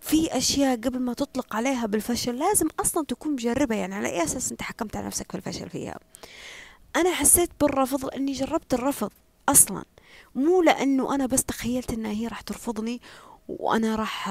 في 0.00 0.36
أشياء 0.36 0.76
قبل 0.76 0.98
ما 0.98 1.14
تطلق 1.14 1.56
عليها 1.56 1.86
بالفشل 1.86 2.38
لازم 2.38 2.68
أصلا 2.80 3.04
تكون 3.04 3.32
مجربة 3.32 3.74
يعني 3.76 3.94
على 3.94 4.08
أي 4.08 4.24
أساس 4.24 4.50
أنت 4.50 4.62
حكمت 4.62 4.96
على 4.96 5.06
نفسك 5.06 5.32
بالفشل 5.32 5.70
فيها؟ 5.70 5.98
أنا 6.96 7.14
حسيت 7.14 7.50
بالرفض 7.60 8.04
لأني 8.04 8.32
جربت 8.32 8.74
الرفض 8.74 9.10
أصلا. 9.48 9.84
مو 10.34 10.62
لأنه 10.62 11.14
أنا 11.14 11.26
بس 11.26 11.44
تخيلت 11.44 11.90
أنها 11.90 12.10
هي 12.10 12.26
راح 12.26 12.40
ترفضني 12.40 13.00
وأنا 13.58 13.96
راح 13.96 14.30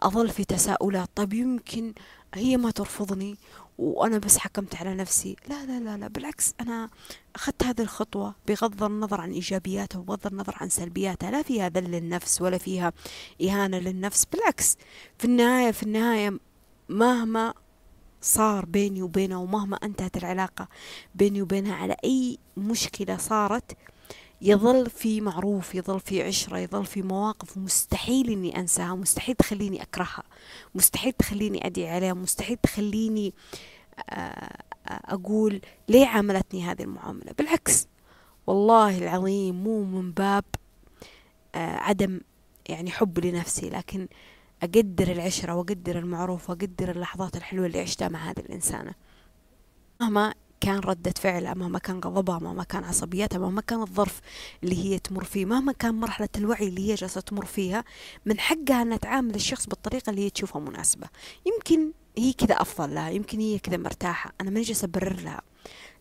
أظل 0.00 0.28
في 0.28 0.44
تساؤلات. 0.44 1.08
طيب 1.14 1.32
يمكن 1.32 1.94
هي 2.34 2.56
ما 2.56 2.70
ترفضني 2.70 3.36
وأنا 3.78 4.18
بس 4.18 4.38
حكمت 4.38 4.74
على 4.76 4.94
نفسي. 4.94 5.36
لا 5.48 5.66
لا 5.66 5.80
لا 5.80 5.96
لا 5.96 6.08
بالعكس 6.08 6.54
أنا 6.60 6.90
أخذت 7.34 7.64
هذه 7.64 7.80
الخطوة 7.80 8.34
بغض 8.48 8.82
النظر 8.82 9.20
عن 9.20 9.32
إيجابياتها 9.32 9.98
وبغض 9.98 10.26
النظر 10.26 10.56
عن 10.60 10.68
سلبياتها. 10.68 11.30
لا 11.30 11.42
فيها 11.42 11.68
ذل 11.68 11.94
النفس 11.94 12.42
ولا 12.42 12.58
فيها 12.58 12.92
إهانة 13.42 13.78
للنفس 13.78 14.24
بالعكس. 14.24 14.76
في 15.18 15.24
النهاية 15.24 15.70
في 15.70 15.82
النهاية 15.82 16.38
مهما 16.88 17.54
صار 18.20 18.64
بيني 18.64 19.02
وبينها 19.02 19.36
ومهما 19.36 19.76
أنتهت 19.76 20.16
العلاقة 20.16 20.68
بيني 21.14 21.42
وبينها 21.42 21.74
على 21.74 21.96
أي 22.04 22.38
مشكلة 22.56 23.16
صارت 23.16 23.76
يظل 24.40 24.90
في 24.90 25.20
معروف 25.20 25.74
يظل 25.74 26.00
في 26.00 26.22
عشرة 26.22 26.58
يظل 26.58 26.86
في 26.86 27.02
مواقف 27.02 27.58
مستحيل 27.58 28.30
إني 28.30 28.58
أنساها 28.58 28.94
مستحيل 28.94 29.34
تخليني 29.34 29.82
أكرهها 29.82 30.22
مستحيل 30.74 31.12
تخليني 31.12 31.66
أدعي 31.66 31.90
عليها 31.90 32.14
مستحيل 32.14 32.56
تخليني 32.56 33.34
آه، 34.10 34.56
أقول 34.86 35.60
ليه 35.88 36.06
عاملتني 36.06 36.62
هذه 36.64 36.82
المعاملة؟ 36.82 37.32
بالعكس 37.38 37.88
والله 38.46 38.98
العظيم 38.98 39.64
مو 39.64 39.84
من 39.84 40.12
باب 40.12 40.44
آه، 41.54 41.76
عدم 41.76 42.20
يعني 42.68 42.90
حب 42.90 43.18
لنفسي 43.24 43.70
لكن 43.70 44.08
أقدر 44.62 45.12
العشرة 45.12 45.54
وأقدر 45.54 45.98
المعروف 45.98 46.50
وأقدر 46.50 46.90
اللحظات 46.90 47.36
الحلوة 47.36 47.66
اللي 47.66 47.80
عشتها 47.80 48.08
مع 48.08 48.30
هذه 48.30 48.38
الإنسانة 48.40 48.94
مهما 50.00 50.34
كان 50.64 50.78
ردة 50.78 51.14
فعلها 51.20 51.54
مهما 51.54 51.78
كان 51.78 52.00
غضبها 52.04 52.38
مهما 52.38 52.64
كان 52.64 52.84
عصبيتها 52.84 53.38
مهما 53.38 53.60
كان 53.60 53.82
الظرف 53.82 54.20
اللي 54.62 54.84
هي 54.84 54.98
تمر 54.98 55.24
فيه 55.24 55.44
مهما 55.44 55.72
كان 55.72 55.94
مرحلة 55.94 56.28
الوعي 56.36 56.68
اللي 56.68 56.90
هي 56.90 56.94
جالسة 56.94 57.20
تمر 57.20 57.44
فيها 57.44 57.84
من 58.26 58.40
حقها 58.40 58.82
أن 58.82 59.00
تعامل 59.00 59.34
الشخص 59.34 59.66
بالطريقة 59.66 60.10
اللي 60.10 60.24
هي 60.24 60.30
تشوفها 60.30 60.60
مناسبة. 60.60 61.06
يمكن 61.46 61.92
هي 62.18 62.32
كذا 62.32 62.54
أفضل 62.54 62.94
لها 62.94 63.10
يمكن 63.10 63.40
هي 63.40 63.58
كذا 63.58 63.76
مرتاحة 63.76 64.32
أنا 64.40 64.50
ما 64.50 64.62
جالسة 64.62 64.84
أبرر 64.84 65.20
لها. 65.20 65.42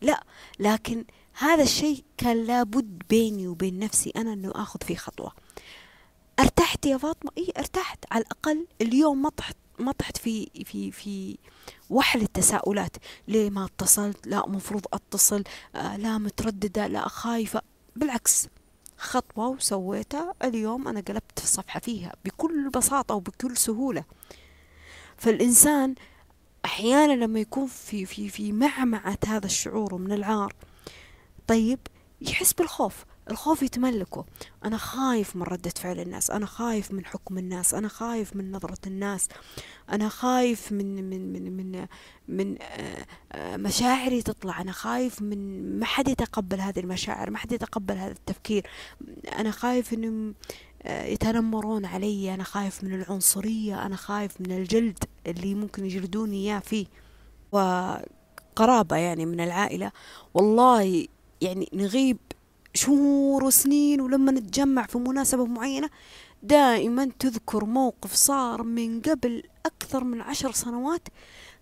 لا 0.02 0.24
لكن 0.60 1.06
هذا 1.34 1.64
الشيء 1.64 2.04
كان 2.18 2.46
لابد 2.46 3.04
بيني 3.10 3.48
وبين 3.48 3.80
نفسي 3.80 4.12
أنا 4.16 4.34
أنه 4.34 4.52
أخذ 4.56 4.80
فيه 4.86 4.96
خطوة. 4.96 5.32
ارتحت 6.40 6.86
يا 6.86 6.98
فاطمة؟ 6.98 7.32
إيه 7.38 7.52
ارتحت. 7.58 8.00
على 8.12 8.22
الأقل 8.24 8.68
اليوم 8.82 9.22
ما 9.22 9.30
طحت. 9.30 9.58
ما 9.80 9.92
طحت 9.92 10.18
في 10.18 10.50
في 10.66 10.92
في 10.92 11.38
وحل 11.90 12.22
التساؤلات. 12.22 12.98
ليه 13.28 13.50
ما 13.50 13.66
اتصلت؟ 13.66 14.28
لا 14.28 14.50
مفروض 14.50 14.86
اتصل. 14.94 15.44
آه 15.76 15.98
لا 15.98 16.18
مترددة 16.18 16.88
لا 16.88 17.08
خايفة. 17.08 17.62
بالعكس 17.96 18.48
خطوة 18.98 19.48
وسويتها. 19.48 20.34
اليوم 20.44 20.88
أنا 20.88 21.00
قلبت 21.02 21.40
في 21.40 21.44
الصفحة 21.46 21.80
فيها 21.80 22.14
بكل 22.26 22.70
بساطة 22.70 23.16
وبكل 23.16 23.58
سهولة. 23.58 24.04
فالإنسان 25.18 25.96
أحيانا 26.66 27.14
لما 27.14 27.40
يكون 27.40 27.68
في 27.68 28.06
في 28.06 28.30
في 28.30 28.52
معمعة 28.52 29.18
هذا 29.28 29.46
الشعور 29.46 29.96
من 29.96 30.12
العار 30.12 30.54
طيب 31.48 31.80
يحس 32.22 32.54
بالخوف. 32.54 33.06
الخوف 33.32 33.64
يتملكه. 33.64 34.26
أنا 34.66 34.78
خايف 34.78 35.36
من 35.36 35.44
ردة 35.44 35.74
فعل 35.78 36.00
الناس 36.00 36.32
أنا 36.32 36.46
خايف 36.46 36.92
من 36.92 37.06
حكم 37.06 37.38
الناس 37.38 37.74
أنا 37.74 37.88
خايف 37.88 38.36
من 38.36 38.52
نظرة 38.52 38.78
الناس 38.88 39.28
أنا 39.90 40.10
خايف 40.10 40.72
من 40.72 41.10
من 41.10 41.34
من 41.34 41.58
من 41.58 41.88
من 42.28 42.58
آه، 42.62 43.06
آه، 43.32 43.58
مشاعري 43.58 44.22
تطلع 44.22 44.62
أنا 44.62 44.72
خايف 44.72 45.22
من 45.22 45.64
ما 45.80 45.86
حد 45.86 46.08
يتقبل 46.08 46.62
هذه 46.62 46.80
المشاعر 46.80 47.30
ما 47.30 47.38
حد 47.38 47.52
يتقبل 47.52 47.98
هذا 47.98 48.12
التفكير. 48.12 48.68
أنا 49.38 49.52
خايف 49.52 49.94
إنه 49.94 50.34
آه، 50.84 51.06
يتنمرون 51.06 51.86
علي 51.86 52.34
أنا 52.34 52.44
خايف 52.44 52.84
من 52.84 52.94
العنصرية 52.94 53.86
أنا 53.86 53.96
خايف 53.96 54.42
من 54.42 54.52
الجلد 54.52 55.04
اللي 55.28 55.56
ممكن 55.56 55.86
يجلدوني 55.86 56.38
إياه 56.38 56.60
فيه. 56.60 56.86
وقرابة 57.52 58.96
يعني 58.96 59.26
من 59.26 59.40
العائلة. 59.40 59.92
والله 60.34 61.08
يعني 61.42 61.70
نغيب 61.74 62.18
شهور 62.74 63.44
وسنين 63.44 64.02
ولما 64.02 64.32
نتجمع 64.32 64.86
في 64.86 64.98
مناسبة 64.98 65.46
معينة 65.46 65.90
دائما 66.44 67.12
تذكر 67.20 67.66
موقف 67.66 68.14
صار 68.14 68.64
من 68.64 69.02
قبل 69.02 69.44
أكثر 69.66 70.04
من 70.04 70.22
عشر 70.22 70.52
سنوات. 70.52 71.08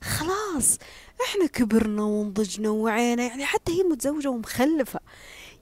خلاص 0.01 0.77
إحنا 1.25 1.47
كبرنا 1.47 2.03
ونضجنا 2.03 2.69
ووعينا 2.69 3.23
يعني 3.23 3.45
حتى 3.45 3.71
هي 3.71 3.83
متزوجة 3.83 4.29
ومخلفة. 4.29 4.99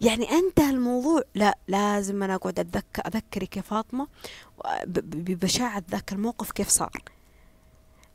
يعني 0.01 0.31
انتهى 0.31 0.69
الموضوع. 0.69 1.21
لا 1.35 1.57
لازم 1.67 2.23
أنا 2.23 2.35
أقعد 2.35 2.59
اتذكر 2.59 3.01
اذكرك 3.07 3.57
يا 3.57 3.61
فاطمة 3.61 4.07
ببشاعة 4.87 5.83
ذاك 5.91 6.13
الموقف 6.13 6.51
كيف 6.51 6.69
صار. 6.69 7.03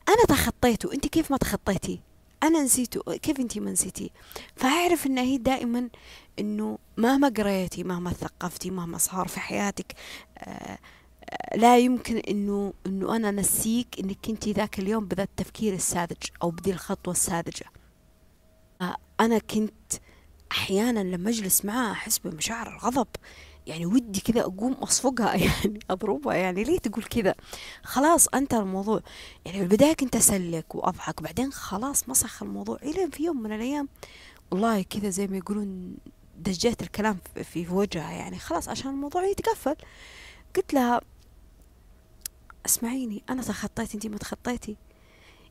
أنا 0.08 0.24
تخطيته 0.28 0.92
انت 0.92 1.06
كيف 1.06 1.30
ما 1.30 1.36
تخطيتي؟ 1.36 2.00
أنا 2.46 2.62
نسيته 2.62 3.16
كيف 3.16 3.40
انت 3.40 3.58
ما 3.58 3.70
نسيتي؟ 3.70 4.10
فأعرف 4.56 5.06
إن 5.06 5.18
هي 5.18 5.38
دائما 5.38 5.88
إنه 6.38 6.78
مهما 6.96 7.28
قريتي 7.28 7.84
مهما 7.84 8.10
ثقفتي 8.10 8.70
مهما 8.70 8.98
صار 8.98 9.28
في 9.28 9.40
حياتك 9.40 9.94
آه 10.38 10.78
لا 11.56 11.78
يمكن 11.78 12.16
إنه 12.16 12.72
إنه 12.86 13.16
أنا 13.16 13.30
نسيك 13.30 14.00
إنك 14.00 14.18
كنتي 14.24 14.52
ذاك 14.52 14.78
اليوم 14.78 15.04
بذا 15.04 15.22
التفكير 15.22 15.74
الساذج 15.74 16.22
أو 16.42 16.50
بذي 16.50 16.70
الخطوة 16.70 17.14
الساذجة. 17.14 17.66
آه 18.80 18.96
أنا 19.20 19.38
كنت 19.38 19.92
أحيانا 20.52 21.00
لما 21.00 21.30
أجلس 21.30 21.64
معاه 21.64 21.92
أحس 21.92 22.18
بمشاعر 22.18 22.72
الغضب. 22.72 23.06
يعني 23.66 23.86
ودي 23.86 24.20
كذا 24.20 24.40
أقوم 24.40 24.72
أصفقها 24.72 25.34
يعني 25.44 25.78
أضربها 25.90 26.34
يعني. 26.34 26.64
ليه 26.64 26.78
تقول 26.78 27.04
كذا 27.04 27.34
خلاص 27.82 28.28
أنتهى 28.28 28.60
الموضوع. 28.60 29.00
يعني 29.44 29.58
في 29.58 29.64
البدايه 29.64 29.92
كنت 29.92 30.16
أسلك 30.16 30.74
وأضحك 30.74 31.22
بعدين 31.22 31.52
خلاص 31.52 32.08
مسخ 32.08 32.42
الموضوع. 32.42 32.78
إلى 32.82 33.10
في 33.10 33.24
يوم 33.24 33.42
من 33.42 33.52
الأيام 33.52 33.88
والله 34.50 34.82
كذا 34.82 35.10
زي 35.10 35.26
ما 35.26 35.36
يقولون 35.36 35.96
دجيت 36.38 36.82
الكلام 36.82 37.18
في 37.42 37.68
وجهها 37.68 38.12
يعني. 38.12 38.38
خلاص 38.38 38.68
عشان 38.68 38.90
الموضوع 38.90 39.24
يتقفل 39.24 39.76
قلت 40.56 40.74
لها 40.74 41.00
أسمعيني 42.66 43.22
أنا 43.30 43.42
تخطيت 43.42 43.94
انتي 43.94 44.08
ما 44.08 44.18
تخطيتي. 44.18 44.76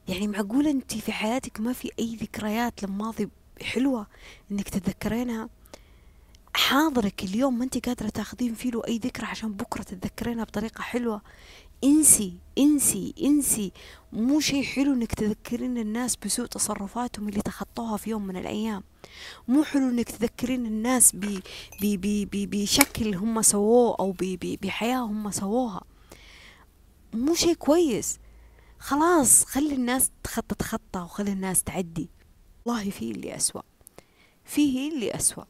يعني 0.08 0.28
معقولة 0.28 0.72
انتي 0.72 1.02
في 1.02 1.12
حياتك 1.12 1.60
ما 1.60 1.74
في 1.74 1.92
أي 2.00 2.16
ذكريات 2.16 2.84
للماضي 2.84 3.30
حلوة 3.62 4.08
إنك 4.52 4.70
تتذكرينها؟ 4.70 5.50
حاضرك 6.56 7.24
اليوم 7.24 7.58
ما 7.58 7.64
انت 7.64 7.88
قادرة 7.88 8.10
تاخذين 8.10 8.54
فيه 8.54 8.82
أي 8.88 8.98
ذكرى 8.98 9.26
عشان 9.26 9.54
بكرة 9.54 9.84
تتذكرينها 9.84 10.44
بطريقة 10.44 10.82
حلوة. 10.82 11.22
انسي 11.84 12.38
انسي 12.58 13.14
انسي. 13.24 13.72
مو 14.14 14.40
شيء 14.40 14.64
حلو 14.64 14.94
إنك 14.94 15.14
تذكرين 15.14 15.78
الناس 15.78 16.16
بسوء 16.16 16.46
تصرفاتهم 16.46 17.30
اللي 17.30 17.42
تخطوها 17.42 17.98
في 17.98 18.10
يوم 18.10 18.28
من 18.28 18.38
الأيام. 18.38 18.84
مو 19.48 19.64
حلو 19.64 19.90
إنك 19.90 20.12
تذكرين 20.12 20.66
الناس 20.66 21.12
بشكل 21.82 23.16
هم 23.16 23.42
سووه 23.42 23.96
أو 24.00 24.12
ب 24.12 24.18
ب 24.18 24.58
بحياة 24.62 25.00
هم 25.06 25.32
سووها. 25.32 25.82
مو 27.14 27.36
شيء 27.36 27.54
كويس. 27.54 28.20
خلاص 28.80 29.46
خلي 29.46 29.76
الناس 29.76 30.12
تخطط 30.24 30.62
خطة 30.62 31.04
وخلي 31.04 31.32
الناس 31.32 31.64
تعدي. 31.64 32.10
والله 32.66 32.90
في 32.90 33.12
اللي 33.12 33.36
أسوأ. 33.36 33.62
فيه 34.46 34.92
اللي 34.92 35.16
أسوأ. 35.16 35.44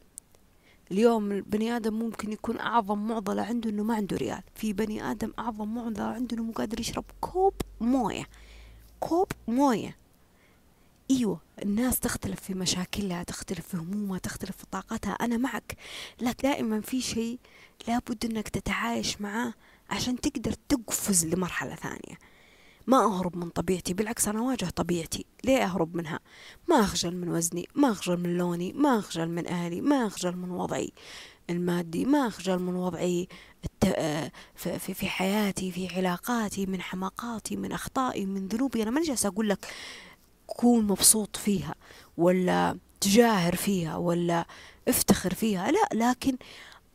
اليوم 0.91 1.31
البني 1.31 1.75
آدم 1.75 1.93
ممكن 1.93 2.31
يكون 2.31 2.59
أعظم 2.59 3.07
معضلة 3.07 3.41
عنده 3.41 3.69
إنه 3.69 3.83
ما 3.83 3.95
عنده 3.95 4.17
ريال. 4.17 4.41
في 4.55 4.73
بني 4.73 5.11
آدم 5.11 5.33
أعظم 5.39 5.75
معضلة 5.75 6.05
عنده 6.05 6.37
إنه 6.37 6.43
مو 6.43 6.51
قادر 6.51 6.79
يشرب 6.79 7.05
كوب 7.21 7.53
موية. 7.81 8.25
كوب 8.99 9.27
موية. 9.47 9.97
إيوه 11.11 11.39
الناس 11.63 11.99
تختلف 11.99 12.39
في 12.41 12.53
مشاكلها 12.53 13.23
تختلف 13.23 13.67
في 13.67 13.77
همومها 13.77 14.19
تختلف 14.19 14.57
في 14.57 14.65
طاقتها. 14.71 15.11
أنا 15.11 15.37
معك 15.37 15.77
لكن 16.21 16.49
دائما 16.49 16.81
في 16.81 17.01
شيء 17.01 17.39
لابد 17.87 18.25
إنك 18.25 18.49
تتعايش 18.49 19.21
معاه 19.21 19.53
عشان 19.89 20.21
تقدر 20.21 20.53
تقفز 20.69 21.25
لمرحلة 21.25 21.75
ثانية. 21.75 22.17
ما 22.87 23.05
أهرب 23.05 23.37
من 23.37 23.49
طبيعتي 23.49 23.93
بالعكس 23.93 24.27
أنا 24.27 24.39
أواجه 24.39 24.65
طبيعتي. 24.65 25.25
ليه 25.43 25.63
أهرب 25.63 25.95
منها؟ 25.95 26.19
ما 26.69 26.79
أخجل 26.79 27.15
من 27.15 27.29
وزني 27.29 27.67
ما 27.75 27.91
أخجل 27.91 28.17
من 28.17 28.37
لوني 28.37 28.73
ما 28.73 28.99
أخجل 28.99 29.29
من 29.29 29.47
أهلي 29.47 29.81
ما 29.81 30.07
أخجل 30.07 30.35
من 30.35 30.51
وضعي 30.51 30.91
المادي 31.49 32.05
ما 32.05 32.27
أخجل 32.27 32.59
من 32.59 32.75
وضعي 32.75 33.27
في, 34.55 35.09
حياتي 35.09 35.71
في 35.71 35.87
علاقاتي 35.87 36.65
من 36.65 36.81
حماقاتي 36.81 37.55
من 37.55 37.71
أخطائي 37.71 38.25
من 38.25 38.47
ذنوبي. 38.47 38.83
أنا 38.83 38.91
ما 38.91 39.01
جالسة 39.03 39.29
أقول 39.29 39.49
لك 39.49 39.73
كون 40.47 40.87
مبسوط 40.87 41.35
فيها 41.35 41.75
ولا 42.17 42.77
تجاهر 43.01 43.55
فيها 43.55 43.95
ولا 43.95 44.45
افتخر 44.87 45.33
فيها. 45.33 45.71
لا 45.71 46.09
لكن 46.09 46.37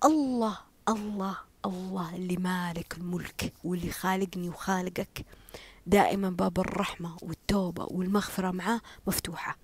الله 0.05 0.59
الله 0.89 1.37
الله 1.65 2.17
اللي 2.17 2.37
مالك 2.37 2.97
الملك 2.99 3.53
واللي 3.65 3.91
خالقني 3.91 4.49
وخالقك. 4.49 5.27
دائما 5.89 6.31
باب 6.31 6.59
الرحمة 6.61 7.17
والتوبة 7.23 7.85
والمغفرة 7.91 8.51
معاه 8.51 8.81
مفتوحة. 9.07 9.59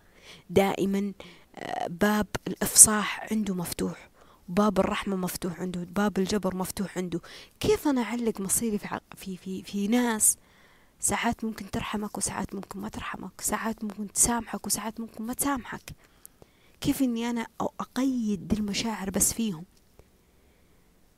دائما 0.50 1.12
آه، 1.56 1.86
باب 1.86 2.26
الإفصاح 2.48 3.26
عنده 3.32 3.54
مفتوح. 3.54 4.10
باب 4.48 4.78
الرحمة 4.78 5.16
مفتوح 5.16 5.60
عنده 5.60 5.86
باب 5.90 6.18
الجبر 6.18 6.56
مفتوح 6.56 6.98
عنده. 6.98 7.20
كيف 7.60 7.88
أنا 7.88 8.02
أعلق 8.02 8.40
مصيري 8.40 8.78
في, 8.78 9.00
في, 9.16 9.36
في, 9.36 9.62
في 9.62 9.88
ناس؟ 9.88 10.36
ساعات 11.00 11.44
ممكن 11.44 11.70
ترحمك 11.70 12.18
وساعات 12.18 12.54
ممكن 12.54 12.80
ما 12.80 12.88
ترحمك. 12.88 13.40
ساعات 13.40 13.84
ممكن 13.84 14.12
تسامحك 14.12 14.66
وساعات 14.66 15.00
ممكن 15.00 15.24
ما 15.24 15.32
تسامحك. 15.32 15.90
كيف 16.80 17.02
إني 17.02 17.30
أنا 17.30 17.46
أقيد 17.60 18.48
دي 18.48 18.56
المشاعر 18.56 19.10
بس 19.10 19.32
فيهم؟ 19.32 19.64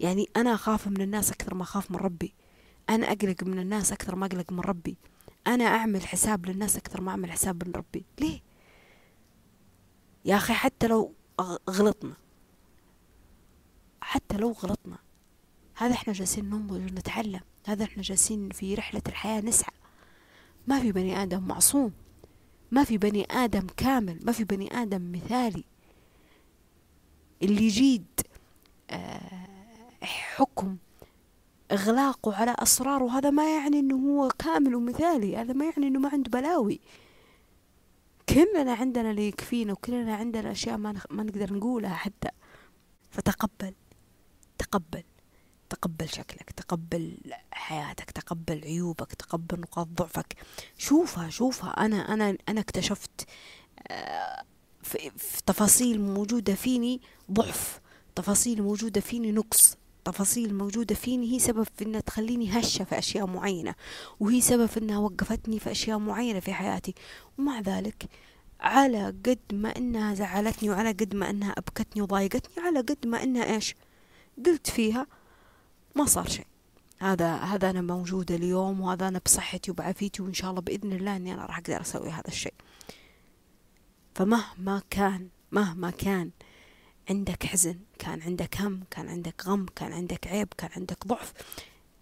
يعني 0.01 0.29
أنا 0.37 0.55
أخاف 0.55 0.88
من 0.88 1.01
الناس 1.01 1.31
أكثر 1.33 1.55
ما 1.55 1.62
أخاف 1.62 1.90
من 1.90 1.97
ربي. 1.97 2.35
أنا 2.90 3.12
أقلق 3.12 3.44
من 3.44 3.59
الناس 3.59 3.92
أكثر 3.92 4.16
ما 4.16 4.27
أقلق 4.27 4.53
من 4.53 4.61
ربي. 4.61 4.96
أنا 5.46 5.64
أعمل 5.64 6.07
حساب 6.07 6.46
للناس 6.46 6.77
أكثر 6.77 7.01
ما 7.01 7.11
أعمل 7.11 7.33
حساب 7.33 7.68
من 7.68 7.75
ربي. 7.75 8.05
ليه؟ 8.20 8.40
يا 10.25 10.37
أخي 10.37 10.53
حتى 10.53 10.87
لو 10.87 11.14
غلطنا. 11.70 12.16
حتى 14.01 14.37
لو 14.37 14.53
غلطنا. 14.53 14.99
هذا 15.77 15.94
إحنا 15.94 16.12
جالسين 16.12 16.51
ننضج 16.51 16.81
ونتعلم 16.81 17.40
هذا 17.66 17.85
إحنا 17.85 18.03
جالسين 18.03 18.51
في 18.51 18.75
رحلة 18.75 19.03
الحياة 19.09 19.40
نسعى. 19.40 19.75
ما 20.66 20.81
في 20.81 20.92
بني 20.92 21.22
آدم 21.22 21.42
معصوم. 21.42 21.92
ما 22.70 22.85
في 22.85 22.99
بني 22.99 23.27
آدم 23.31 23.66
كامل. 23.77 24.20
ما 24.22 24.33
في 24.33 24.44
بني 24.44 24.83
آدم 24.83 25.12
مثالي. 25.12 25.64
اللي 27.42 27.64
يجيد 27.64 28.07
آه، 28.90 29.46
حكم 30.03 30.77
إغلاقه 31.72 32.35
على 32.35 32.57
أسراره 32.59 33.11
هذا 33.18 33.31
ما 33.31 33.57
يعني 33.57 33.79
أنه 33.81 33.96
هو 33.96 34.29
كامل 34.38 34.74
ومثالي 34.74 35.37
هذا 35.37 35.52
ما 35.52 35.64
يعني 35.64 35.87
أنه 35.87 35.98
ما 35.98 36.09
عنده 36.09 36.31
بلاوي. 36.31 36.81
كلنا 38.29 38.72
عندنا 38.72 39.11
اللي 39.11 39.29
يكفينا 39.29 39.72
وكلنا 39.72 40.14
عندنا 40.14 40.50
أشياء 40.52 40.76
ما, 40.76 40.94
ما 41.11 41.22
نقدر 41.22 41.52
نقولها 41.52 41.94
حتى. 41.94 42.29
فتقبل 43.11 43.74
تقبل 44.59 45.02
تقبل 45.70 46.09
شكلك 46.09 46.50
تقبل 46.50 47.18
حياتك 47.50 48.11
تقبل 48.11 48.61
عيوبك 48.64 49.14
تقبل 49.14 49.61
نقاط 49.61 49.87
ضعفك. 49.87 50.35
شوفها 50.79 51.31
شوفها. 51.31 51.70
أنا 51.70 51.96
أنا 52.14 52.37
أنا 52.48 52.61
اكتشفت 52.61 53.26
آه، 53.88 54.42
في 54.83 55.11
تفاصيل 55.46 56.00
موجودة 56.00 56.55
فيني 56.55 57.00
ضعف 57.33 57.81
تفاصيل 58.14 58.62
موجودة 58.62 59.00
فيني 59.00 59.33
نقص. 59.33 59.76
تفاصيل 60.07 60.55
موجودة 60.55 60.95
فيني 60.95 61.33
هي 61.33 61.38
سبب 61.38 61.62
في 61.62 61.85
إنها 61.85 62.01
تخليني 62.01 62.61
هشة 62.61 62.85
في 62.85 62.99
أشياء 62.99 63.27
معينة 63.27 63.75
وهي 64.21 64.40
سبب 64.40 64.66
في 64.66 64.81
إنها 64.81 64.99
وقفتني 64.99 65.59
في 65.59 65.71
أشياء 65.71 65.99
معينة 65.99 66.40
في 66.40 66.53
حياتي. 66.53 66.95
ومع 67.38 67.61
ذلك 67.61 68.09
على 68.61 69.07
قد 69.07 69.38
ما 69.53 69.77
إنها 69.77 70.14
زعلتني 70.14 70.71
وعلى 70.71 70.88
قد 70.88 71.14
ما 71.14 71.31
إنها 71.31 71.53
أبكتني 71.59 72.03
وضايقتني 72.03 72.64
على 72.64 72.79
قد 72.81 73.07
ما 73.07 73.23
إنها 73.23 73.55
إيش 73.55 73.75
قلت 74.47 74.71
فيها 74.71 75.07
ما 75.95 76.05
صار 76.05 76.29
شيء. 76.29 76.47
هذا 76.99 77.37
هذا 77.37 77.71
أنا 77.71 77.81
موجودة 77.81 78.35
اليوم 78.35 78.81
وهذا 78.81 79.09
أنا 79.09 79.21
بصحتي 79.25 79.71
وبعافيتي 79.71 80.23
وإن 80.23 80.35
شاء 80.35 80.51
الله 80.51 80.62
بإذن 80.62 80.92
الله 80.92 81.16
إني 81.16 81.35
أنا 81.35 81.45
راح 81.45 81.59
أقدر 81.59 81.81
أسوي 81.81 82.11
هذا 82.11 82.29
الشيء. 82.29 82.55
فمهما 84.14 84.83
كان 84.90 85.29
مهما 85.53 85.90
كان 85.90 86.31
عندك 87.11 87.47
حزن 87.47 87.79
كان 87.99 88.23
عندك 88.23 88.61
هم 88.61 88.85
كان 88.90 89.09
عندك 89.09 89.47
غم 89.47 89.66
كان 89.77 89.92
عندك 89.92 90.27
عيب 90.27 90.49
كان 90.59 90.71
عندك 90.77 91.07
ضعف 91.07 91.33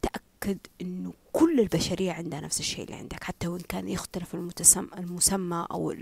تأكد 0.03 0.59
أنه 0.81 1.13
كل 1.33 1.61
البشرية 1.61 2.13
عندها 2.13 2.41
نفس 2.41 2.61
الشيء 2.61 2.85
اللي 2.85 2.97
عندك 2.97 3.25
حتى 3.25 3.49
وإن 3.49 3.61
كان 3.61 3.89
يختلف 3.89 4.35
المتسم 4.35 4.89
المسمى 4.99 5.67
أو 5.71 5.95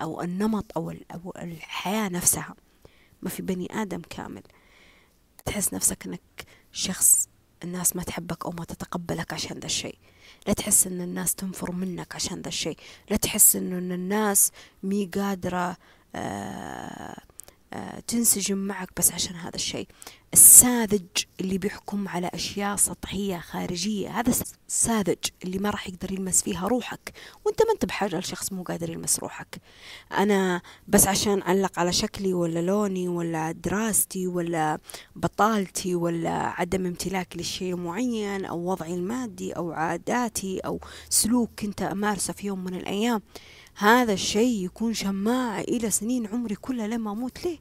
أو 0.00 0.22
النمط 0.22 0.64
أو 0.76 0.90
أو 0.90 1.32
الحياة 1.36 2.08
نفسها. 2.08 2.54
ما 3.22 3.30
في 3.30 3.42
بني 3.42 3.82
آدم 3.82 4.00
كامل. 4.10 4.42
تحس 5.44 5.74
نفسك 5.74 6.06
أنك 6.06 6.20
شخص 6.72 7.28
الناس 7.64 7.96
ما 7.96 8.02
تحبك 8.02 8.44
أو 8.46 8.50
ما 8.50 8.64
تتقبلك 8.64 9.32
عشان 9.32 9.58
ذا 9.58 9.66
الشيء. 9.66 9.98
لا 10.46 10.52
تحس 10.52 10.86
أن 10.86 11.00
الناس 11.00 11.34
تنفر 11.34 11.72
منك 11.72 12.14
عشان 12.14 12.40
ذا 12.40 12.48
الشيء. 12.48 12.76
لا 13.10 13.16
تحس 13.16 13.56
أن 13.56 13.92
الناس 13.92 14.52
مي 14.82 15.06
قادرة 15.06 15.76
آه، 16.14 17.20
تنسجم 18.06 18.58
معك 18.58 18.88
بس 18.96 19.12
عشان 19.12 19.34
هذا 19.36 19.54
الشيء. 19.54 19.88
الساذج 20.32 21.06
اللي 21.40 21.58
بيحكم 21.58 22.08
على 22.08 22.30
أشياء 22.34 22.76
سطحية 22.76 23.38
خارجية 23.38 24.20
هذا 24.20 24.32
الساذج 24.68 25.16
اللي 25.44 25.58
ما 25.58 25.70
راح 25.70 25.88
يقدر 25.88 26.12
يلمس 26.12 26.42
فيها 26.42 26.68
روحك. 26.68 27.12
وأنت 27.44 27.62
ما 27.62 27.72
أنت 27.72 27.84
بحاجة 27.84 28.18
لشخص 28.18 28.52
مو 28.52 28.62
قادر 28.62 28.90
يلمس 28.90 29.18
روحك. 29.18 29.60
أنا 30.18 30.62
بس 30.88 31.06
عشان 31.06 31.42
أعلق 31.42 31.78
على 31.78 31.92
شكلي 31.92 32.34
ولا 32.34 32.60
لوني 32.60 33.08
ولا 33.08 33.52
دراستي 33.52 34.26
ولا 34.26 34.78
بطالتي 35.16 35.94
ولا 35.94 36.30
عدم 36.30 36.86
امتلاكي 36.86 37.38
لشيء 37.38 37.76
معين 37.76 38.44
أو 38.44 38.70
وضعي 38.70 38.94
المادي 38.94 39.52
أو 39.52 39.72
عاداتي 39.72 40.58
أو 40.58 40.80
سلوك 41.10 41.50
كنت 41.58 41.82
أمارسه 41.82 42.32
في 42.32 42.46
يوم 42.46 42.64
من 42.64 42.74
الأيام. 42.74 43.22
هذا 43.80 44.12
الشيء 44.12 44.64
يكون 44.64 44.94
شماعة 44.94 45.60
إلى 45.60 45.90
سنين 45.90 46.26
عمري 46.26 46.54
كلها 46.54 46.86
لما 46.86 47.12
أموت. 47.12 47.44
ليه؟ 47.44 47.58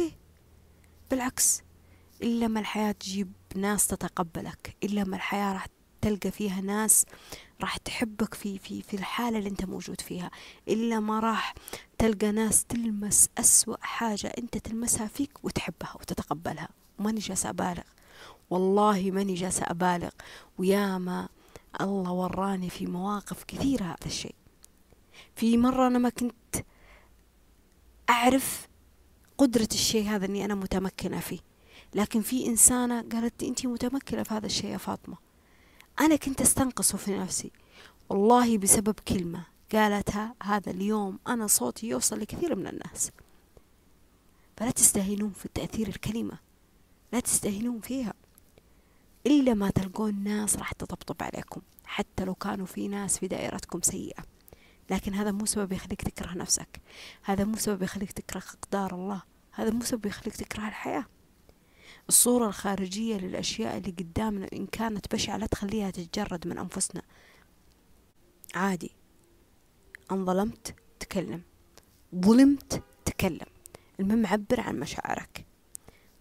ليه؟ 0.00 0.12
بالعكس 1.10 1.62
إلا 2.22 2.48
ما 2.48 2.60
الحياة 2.60 2.92
تجيب 2.92 3.32
ناس 3.56 3.86
تتقبلك 3.86 4.76
إلا 4.84 5.04
ما 5.04 5.16
الحياة 5.16 5.52
راح 5.52 5.66
تلقى 6.00 6.30
فيها 6.30 6.60
ناس 6.60 7.06
راح 7.60 7.76
تحبك 7.76 8.34
في 8.34 8.58
في 8.58 8.82
في 8.82 8.94
الحالة 8.94 9.38
اللي 9.38 9.48
أنت 9.50 9.64
موجود 9.64 10.00
فيها 10.00 10.30
إلا 10.68 11.00
ما 11.00 11.20
راح 11.20 11.54
تلقى 11.98 12.32
ناس 12.32 12.64
تلمس 12.64 13.28
أسوأ 13.38 13.76
حاجة 13.80 14.32
أنت 14.38 14.58
تلمسها 14.58 15.06
فيك 15.06 15.44
وتحبها 15.44 15.94
وتتقبلها. 16.00 16.68
ماني 16.98 17.20
جالسة 17.20 17.50
أبالغ. 17.50 17.82
والله 18.50 19.10
ماني 19.10 19.34
جالسة 19.34 19.62
أبالغ. 19.66 20.10
وياما 20.58 21.28
الله 21.80 22.12
وراني 22.12 22.70
في 22.70 22.86
مواقف 22.86 23.44
كثيرة 23.44 23.84
هذا 23.84 24.06
الشيء. 24.06 24.34
في 25.36 25.56
مرة 25.56 25.86
أنا 25.86 25.98
ما 25.98 26.08
كنت 26.08 26.64
أعرف 28.10 28.68
قدرة 29.38 29.68
الشيء 29.72 30.08
هذا 30.08 30.26
أني 30.26 30.44
أنا 30.44 30.54
متمكنة 30.54 31.20
فيه. 31.20 31.38
لكن 31.94 32.20
في 32.20 32.46
إنسانة 32.46 33.02
قالت 33.12 33.42
أنت 33.42 33.66
متمكنة 33.66 34.22
في 34.22 34.34
هذا 34.34 34.46
الشيء 34.46 34.70
يا 34.70 34.76
فاطمة. 34.76 35.16
أنا 36.00 36.16
كنت 36.16 36.40
أستنقصه 36.40 36.98
في 36.98 37.18
نفسي. 37.18 37.50
والله 38.08 38.58
بسبب 38.58 38.94
كلمة 39.08 39.46
قالتها 39.72 40.34
هذا 40.42 40.70
اليوم 40.70 41.18
أنا 41.28 41.46
صوتي 41.46 41.88
يوصل 41.88 42.20
لكثير 42.20 42.56
من 42.56 42.66
الناس. 42.66 43.10
فلا 44.56 44.70
تستهينون 44.70 45.30
في 45.30 45.48
تأثير 45.54 45.88
الكلمة. 45.88 46.38
لا 47.12 47.20
تستهينون 47.20 47.80
فيها. 47.80 48.14
إلا 49.26 49.54
ما 49.54 49.70
تلقون 49.70 50.24
ناس 50.24 50.56
راح 50.56 50.72
تطبطب 50.72 51.16
عليكم 51.20 51.60
حتى 51.84 52.24
لو 52.24 52.34
كانوا 52.34 52.66
في 52.66 52.88
ناس 52.88 53.18
في 53.18 53.28
دائرتكم 53.28 53.80
سيئة. 53.82 54.22
لكن 54.90 55.14
هذا 55.14 55.30
مو 55.30 55.46
سبب 55.46 55.72
يخليك 55.72 56.02
تكره 56.02 56.34
نفسك. 56.34 56.80
هذا 57.24 57.44
مو 57.44 57.56
سبب 57.56 57.82
يخليك 57.82 58.12
تكره 58.12 58.42
أقدار 58.58 58.94
الله. 58.94 59.22
هذا 59.52 59.70
مو 59.70 59.84
سبب 59.84 60.06
يخليك 60.06 60.36
تكره 60.36 60.68
الحياة. 60.68 61.06
الصورة 62.08 62.46
الخارجية 62.46 63.16
للأشياء 63.16 63.76
اللي 63.76 63.90
قدامنا 63.90 64.48
إن 64.52 64.66
كانت 64.66 65.14
بشعة 65.14 65.36
لا 65.36 65.46
تخليها 65.46 65.90
تتجرد 65.90 66.46
من 66.46 66.58
أنفسنا. 66.58 67.02
عادي. 68.54 68.90
أن 70.12 70.24
ظلمت 70.26 70.74
تكلم. 71.00 71.42
ظلمت 72.14 72.82
تكلم. 73.04 73.46
المهم 74.00 74.26
عبر 74.26 74.60
عن 74.60 74.80
مشاعرك. 74.80 75.44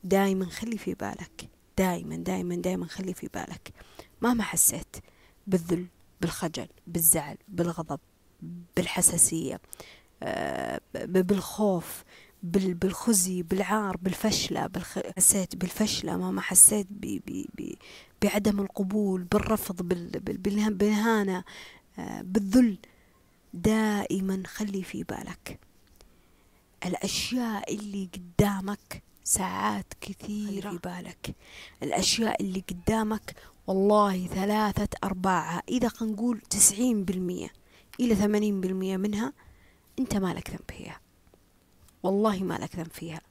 دايما 0.03 0.45
خلي 0.45 0.77
في 0.77 0.93
بالك. 0.93 1.49
دايما 1.77 2.15
دايما 2.15 2.55
دايما 2.55 2.85
خلي 2.85 3.13
في 3.13 3.27
بالك. 3.33 3.73
مهما 4.21 4.43
حسيت 4.43 4.95
بالذل 5.47 5.87
بالخجل 6.21 6.67
بالزعل 6.87 7.37
بالغضب 7.47 7.99
بالحساسية 8.75 9.61
آه، 10.23 10.81
بالخوف 11.05 12.03
بالخزي 12.43 13.43
بالعار 13.43 13.97
بالفشلة 13.97 14.67
بالخ... 14.67 14.99
حسيت 15.17 15.55
بالفشلة 15.55 16.17
ما 16.17 16.31
ما 16.31 16.41
حسيت 16.41 16.87
ب... 16.89 17.19
ب... 17.27 17.45
ب... 17.57 17.73
بعدم 18.21 18.59
القبول 18.59 19.23
بالرفض 19.23 19.81
بال... 19.81 20.19
بال... 20.19 20.37
بالإهانة 20.73 21.43
آه، 21.99 22.21
بالذل. 22.21 22.77
دائما 23.53 24.43
خلي 24.45 24.83
في 24.83 25.03
بالك. 25.03 25.59
الأشياء 26.85 27.73
اللي 27.73 28.09
قدامك 28.15 29.03
ساعات 29.23 29.93
كثيرة 30.01 30.69
في 30.69 30.77
بالك. 30.77 31.35
الأشياء 31.83 32.41
اللي 32.41 32.63
قدامك 32.69 33.35
والله 33.67 34.27
ثلاثة 34.27 34.87
أرباعها 35.03 35.63
إذا 35.69 35.91
نقول 36.01 36.39
تسعين 36.39 37.03
بالمية. 37.03 37.49
إلى 37.99 38.15
ثمانين 38.15 38.61
بالمية 38.61 38.97
منها 38.97 39.33
أنت 39.99 40.15
مالك 40.15 40.49
ذنب 40.49 40.71
فيها. 40.77 40.99
والله 42.03 42.43
مالك 42.43 42.75
ذنب 42.75 42.91
فيها. 42.91 43.21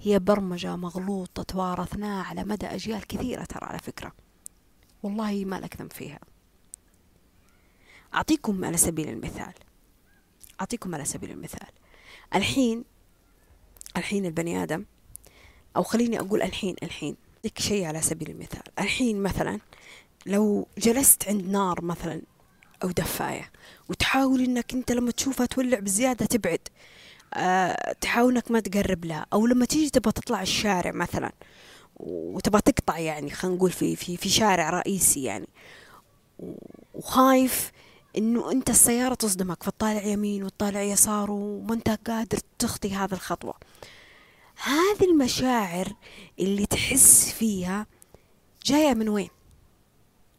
هي 0.00 0.18
برمجة 0.18 0.76
مغلوطة 0.76 1.42
توارثناها 1.42 2.24
على 2.24 2.44
مدى 2.44 2.66
أجيال 2.66 3.06
كثيرة 3.06 3.44
ترى 3.44 3.66
على 3.66 3.78
فكرة. 3.78 4.12
والله 5.02 5.44
مالك 5.44 5.80
ذنب 5.80 5.92
فيها. 5.92 6.20
أعطيكم 8.14 8.64
على 8.64 8.76
سبيل 8.76 9.08
المثال. 9.08 9.52
أعطيكم 10.60 10.94
على 10.94 11.04
سبيل 11.04 11.30
المثال. 11.30 11.68
الحين 12.34 12.84
الحين 13.96 14.26
البني 14.26 14.62
آدم 14.62 14.84
أو 15.76 15.82
خليني 15.82 16.20
أقول 16.20 16.42
الحين 16.42 16.76
الحين. 16.82 17.16
أعطيك 17.36 17.58
شيء 17.58 17.84
على 17.84 18.00
سبيل 18.00 18.30
المثال. 18.30 18.62
الحين 18.78 19.22
مثلا 19.22 19.60
لو 20.26 20.66
جلست 20.78 21.28
عند 21.28 21.44
نار 21.44 21.84
مثلا 21.84 22.22
أو 22.84 22.90
دفاية. 22.90 23.50
وتحاول 23.88 24.40
إنك 24.40 24.74
أنت 24.74 24.92
لما 24.92 25.10
تشوفها 25.10 25.46
تولع 25.46 25.78
بزيادة 25.78 26.26
تبعد. 26.26 26.68
أه 27.34 27.92
تحاول 28.00 28.32
إنك 28.32 28.50
ما 28.50 28.60
تقرب 28.60 29.04
لها. 29.04 29.26
أو 29.32 29.46
لما 29.46 29.64
تيجي 29.64 29.90
تبغى 29.90 30.12
تطلع 30.12 30.42
الشارع 30.42 30.92
مثلا. 30.92 31.32
وتبغى 31.96 32.60
تقطع 32.60 32.98
يعني 32.98 33.30
خلينا 33.30 33.56
نقول 33.56 33.70
في 33.70 33.96
في 33.96 34.16
في 34.16 34.28
شارع 34.28 34.70
رئيسي 34.70 35.22
يعني. 35.22 35.48
وخايف 36.94 37.72
إنه 38.18 38.52
أنت 38.52 38.70
السيارة 38.70 39.14
تصدمك 39.14 39.62
فتطالع 39.62 40.02
يمين 40.02 40.44
وتطالع 40.44 40.82
يسار 40.82 41.30
وما 41.30 41.74
أنت 41.74 41.98
قادر 42.06 42.38
تخطي 42.58 42.94
هذه 42.94 43.12
الخطوة. 43.12 43.54
هذه 44.62 45.10
المشاعر 45.10 45.92
اللي 46.40 46.66
تحس 46.66 47.32
فيها 47.32 47.86
جاية 48.64 48.94
من 48.94 49.08
وين؟ 49.08 49.30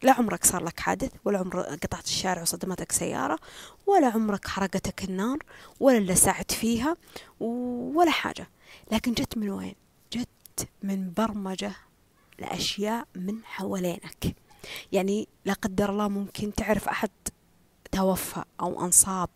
لا 0.04 0.12
عمرك 0.12 0.46
صار 0.46 0.64
لك 0.64 0.80
حادث 0.80 1.12
ولا 1.26 1.40
عمرك 1.40 1.66
قطعت 1.66 2.06
الشارع 2.06 2.42
وصدمتك 2.42 2.92
سيارة 2.92 3.40
ولا 3.88 4.08
عمرك 4.08 4.48
حرقتك 4.48 5.04
النار 5.04 5.38
ولا 5.80 6.00
لسعت 6.00 6.52
فيها 6.52 6.98
ولا 7.40 8.12
حاجة. 8.12 8.50
لكن 8.92 9.14
جت 9.14 9.38
من 9.38 9.50
وين؟ 9.50 9.76
جت 10.14 10.70
من 10.84 11.14
برمجة 11.14 11.72
لأشياء 12.40 13.08
من 13.16 13.46
حوالينك. 13.46 14.36
يعني 14.92 15.28
لا 15.46 15.54
قدر 15.54 15.90
الله 15.90 16.08
ممكن 16.08 16.54
تعرف 16.54 16.90
أحد 16.90 17.10
توفى 17.92 18.44
أو 18.62 18.86
أنصاب 18.86 19.30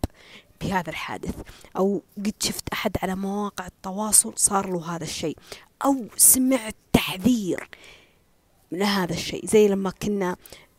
بهذا 0.62 0.89
الحادث 0.89 1.36
أو 1.78 2.02
قد 2.17 2.34
شفت 2.39 2.69
أحد 2.74 2.98
على 3.04 3.15
مواقع 3.15 3.67
التواصل 3.67 4.34
صار 4.36 4.69
له 4.69 4.95
هذا 4.95 5.04
الشيء 5.04 5.38
أو 5.86 6.08
سمعت 6.17 6.76
تحذير 6.93 7.69
من 8.71 8.82
هذا 8.82 9.13
الشيء. 9.13 9.45
زي 9.45 9.67
لما 9.67 9.89
كنا 9.89 10.36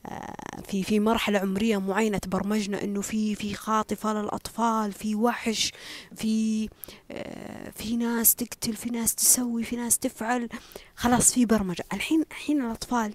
آه، 0.06 0.34
في 0.68 0.82
في 0.82 1.00
مرحلة 1.00 1.38
عمرية 1.38 1.78
معينة 1.78 2.18
تبرمجنا 2.18 2.84
إنه 2.84 3.00
في 3.00 3.34
في 3.34 3.54
خاطفة 3.54 4.12
للأطفال 4.12 4.92
في 4.92 5.14
وحش 5.14 5.72
في 6.16 6.68
آه، 7.10 7.70
في 7.70 7.96
ناس 7.96 8.34
تقتل 8.34 8.72
في 8.76 8.90
ناس 8.90 9.14
تسوي 9.14 9.62
في 9.64 9.76
ناس 9.76 9.98
تفعل. 9.98 10.48
خلاص 10.96 11.34
في 11.34 11.44
برمجة. 11.46 11.84
الحين 11.92 12.24
الحين 12.30 12.62
الأطفال 12.62 13.14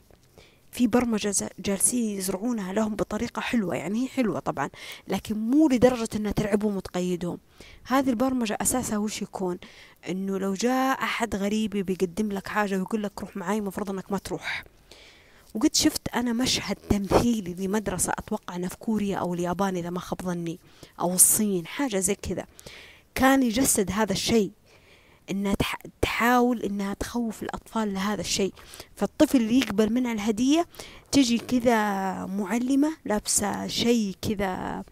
في 0.75 0.87
برمجة 0.87 1.49
جالسين 1.59 2.17
يزرعونها 2.17 2.73
لهم 2.73 2.95
بطريقة 2.95 3.39
حلوة 3.39 3.75
يعني 3.75 4.03
هي 4.03 4.07
حلوة 4.07 4.39
طبعا 4.39 4.69
لكن 5.07 5.37
مو 5.37 5.67
لدرجة 5.67 6.09
إنها 6.15 6.31
ترعبهم 6.31 6.77
وتقيدهم. 6.77 7.37
هذه 7.83 8.09
البرمجة 8.09 8.57
أساسها 8.61 8.97
وش 8.97 9.21
يكون؟ 9.21 9.57
إنه 10.09 10.37
لو 10.37 10.53
جاء 10.53 11.03
أحد 11.03 11.35
غريب 11.35 11.71
بيقدم 11.71 12.31
لك 12.31 12.47
حاجة 12.47 12.77
ويقول 12.77 13.03
لك 13.03 13.21
روح 13.21 13.37
معي 13.37 13.61
مفروض 13.61 13.89
إنك 13.89 14.11
ما 14.11 14.17
تروح. 14.17 14.63
وقد 15.53 15.75
شفت 15.75 16.07
أنا 16.15 16.33
مشهد 16.33 16.75
تمثيلي 16.75 17.53
لمدرسة 17.53 18.13
أتوقع 18.19 18.55
أنها 18.55 18.69
في 18.69 18.77
كوريا 18.77 19.17
أو 19.17 19.33
اليابان 19.33 19.75
إذا 19.77 19.89
ما 19.89 19.99
خاب 19.99 20.21
ظني 20.21 20.59
أو 20.99 21.13
الصين 21.13 21.67
حاجة 21.67 21.99
زي 21.99 22.15
كذا. 22.15 22.45
كان 23.15 23.43
يجسد 23.43 23.91
هذا 23.91 24.13
الشيء. 24.13 24.51
إنها 25.31 25.55
تحاول 26.01 26.61
إنها 26.61 26.93
تخوف 26.93 27.43
الأطفال 27.43 27.93
لهذا 27.93 28.21
الشيء. 28.21 28.53
فالطفل 28.95 29.37
اللي 29.37 29.59
يقبل 29.59 29.93
منها 29.93 30.11
الهدية 30.11 30.67
تجي 31.11 31.37
كذا 31.37 32.25
معلمة 32.25 32.97
لابسة 33.05 33.67
شيء 33.67 34.15
كذا 34.21 34.83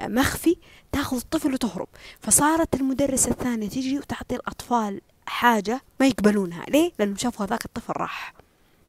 مخفي 0.00 0.56
تأخذ 0.92 1.16
الطفل 1.16 1.54
وتهرب. 1.54 1.88
فصارت 2.20 2.74
المدرسة 2.74 3.30
الثانية 3.30 3.68
تجي 3.68 3.98
وتعطي 3.98 4.36
الأطفال 4.36 5.00
حاجة 5.26 5.80
ما 6.00 6.06
يقبلونها. 6.06 6.64
ليه؟ 6.64 6.92
لأنهم 6.98 7.16
شافوا 7.16 7.46
هذاك 7.46 7.64
الطفل 7.64 7.92
راح. 7.96 8.34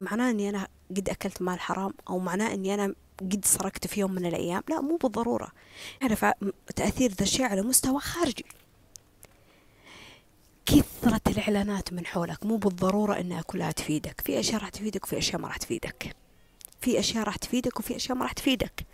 معناه 0.00 0.30
أني 0.30 0.48
أنا 0.48 0.68
قد 0.96 1.08
أكلت 1.08 1.42
مال 1.42 1.60
حرام؟ 1.60 1.94
أو 2.10 2.18
معناه 2.18 2.54
أني 2.54 2.74
أنا 2.74 2.94
قد 3.20 3.44
سرقت 3.44 3.86
في 3.86 4.00
يوم 4.00 4.12
من 4.12 4.26
الأيام؟ 4.26 4.62
لا 4.68 4.80
مو 4.80 4.96
بالضرورة. 4.96 5.48
أعرف 6.02 6.26
تأثير 6.76 7.10
ذا 7.10 7.22
الشيء 7.22 7.46
على 7.46 7.62
مستوى 7.62 8.00
خارجي. 8.00 8.44
كثرة 10.68 11.20
الإعلانات 11.26 11.92
من 11.92 12.06
حولك. 12.06 12.46
مو 12.46 12.56
بالضرورة 12.56 13.20
أنها 13.20 13.42
كلها 13.42 13.70
تفيدك. 13.72 14.20
في 14.20 14.40
أشياء 14.40 14.60
راح 14.60 14.68
تفيدك 14.68 15.04
وفي 15.04 15.18
أشياء 15.18 15.40
ما 15.40 15.48
راح 15.48 15.56
تفيدك. 15.56 16.16
في 16.80 16.98
أشياء 16.98 17.24
راح 17.24 17.36
تفيدك 17.36 17.80
وفي 17.80 17.96
أشياء 17.96 18.18
ما 18.18 18.22
راح 18.24 18.32
تفيدك. 18.32 18.86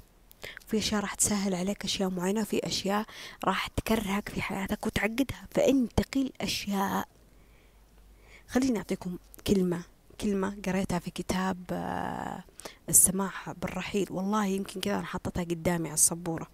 في 0.66 0.78
أشياء 0.78 1.00
راح 1.00 1.14
تسهل 1.14 1.54
عليك 1.54 1.84
أشياء 1.84 2.10
معينة. 2.10 2.44
في 2.44 2.66
أشياء 2.66 3.06
راح 3.44 3.66
تكرهك 3.66 4.28
في 4.28 4.42
حياتك 4.42 4.86
وتعقدها. 4.86 5.46
فانتقي 5.50 6.22
الأشياء 6.22 7.08
خليني 8.48 8.78
أعطيكم 8.78 9.18
كلمة. 9.46 9.82
كلمة 10.20 10.56
قريتها 10.66 10.98
في 10.98 11.10
كتاب 11.10 11.56
آه، 11.72 12.44
السماح 12.88 13.50
بالرحيل. 13.50 14.06
والله 14.10 14.46
يمكن 14.46 14.80
كذا 14.80 14.94
أنا 14.94 15.06
حطيتها 15.06 15.44
قدامي 15.44 15.88
على 15.88 15.94
السبورة. 15.94 16.46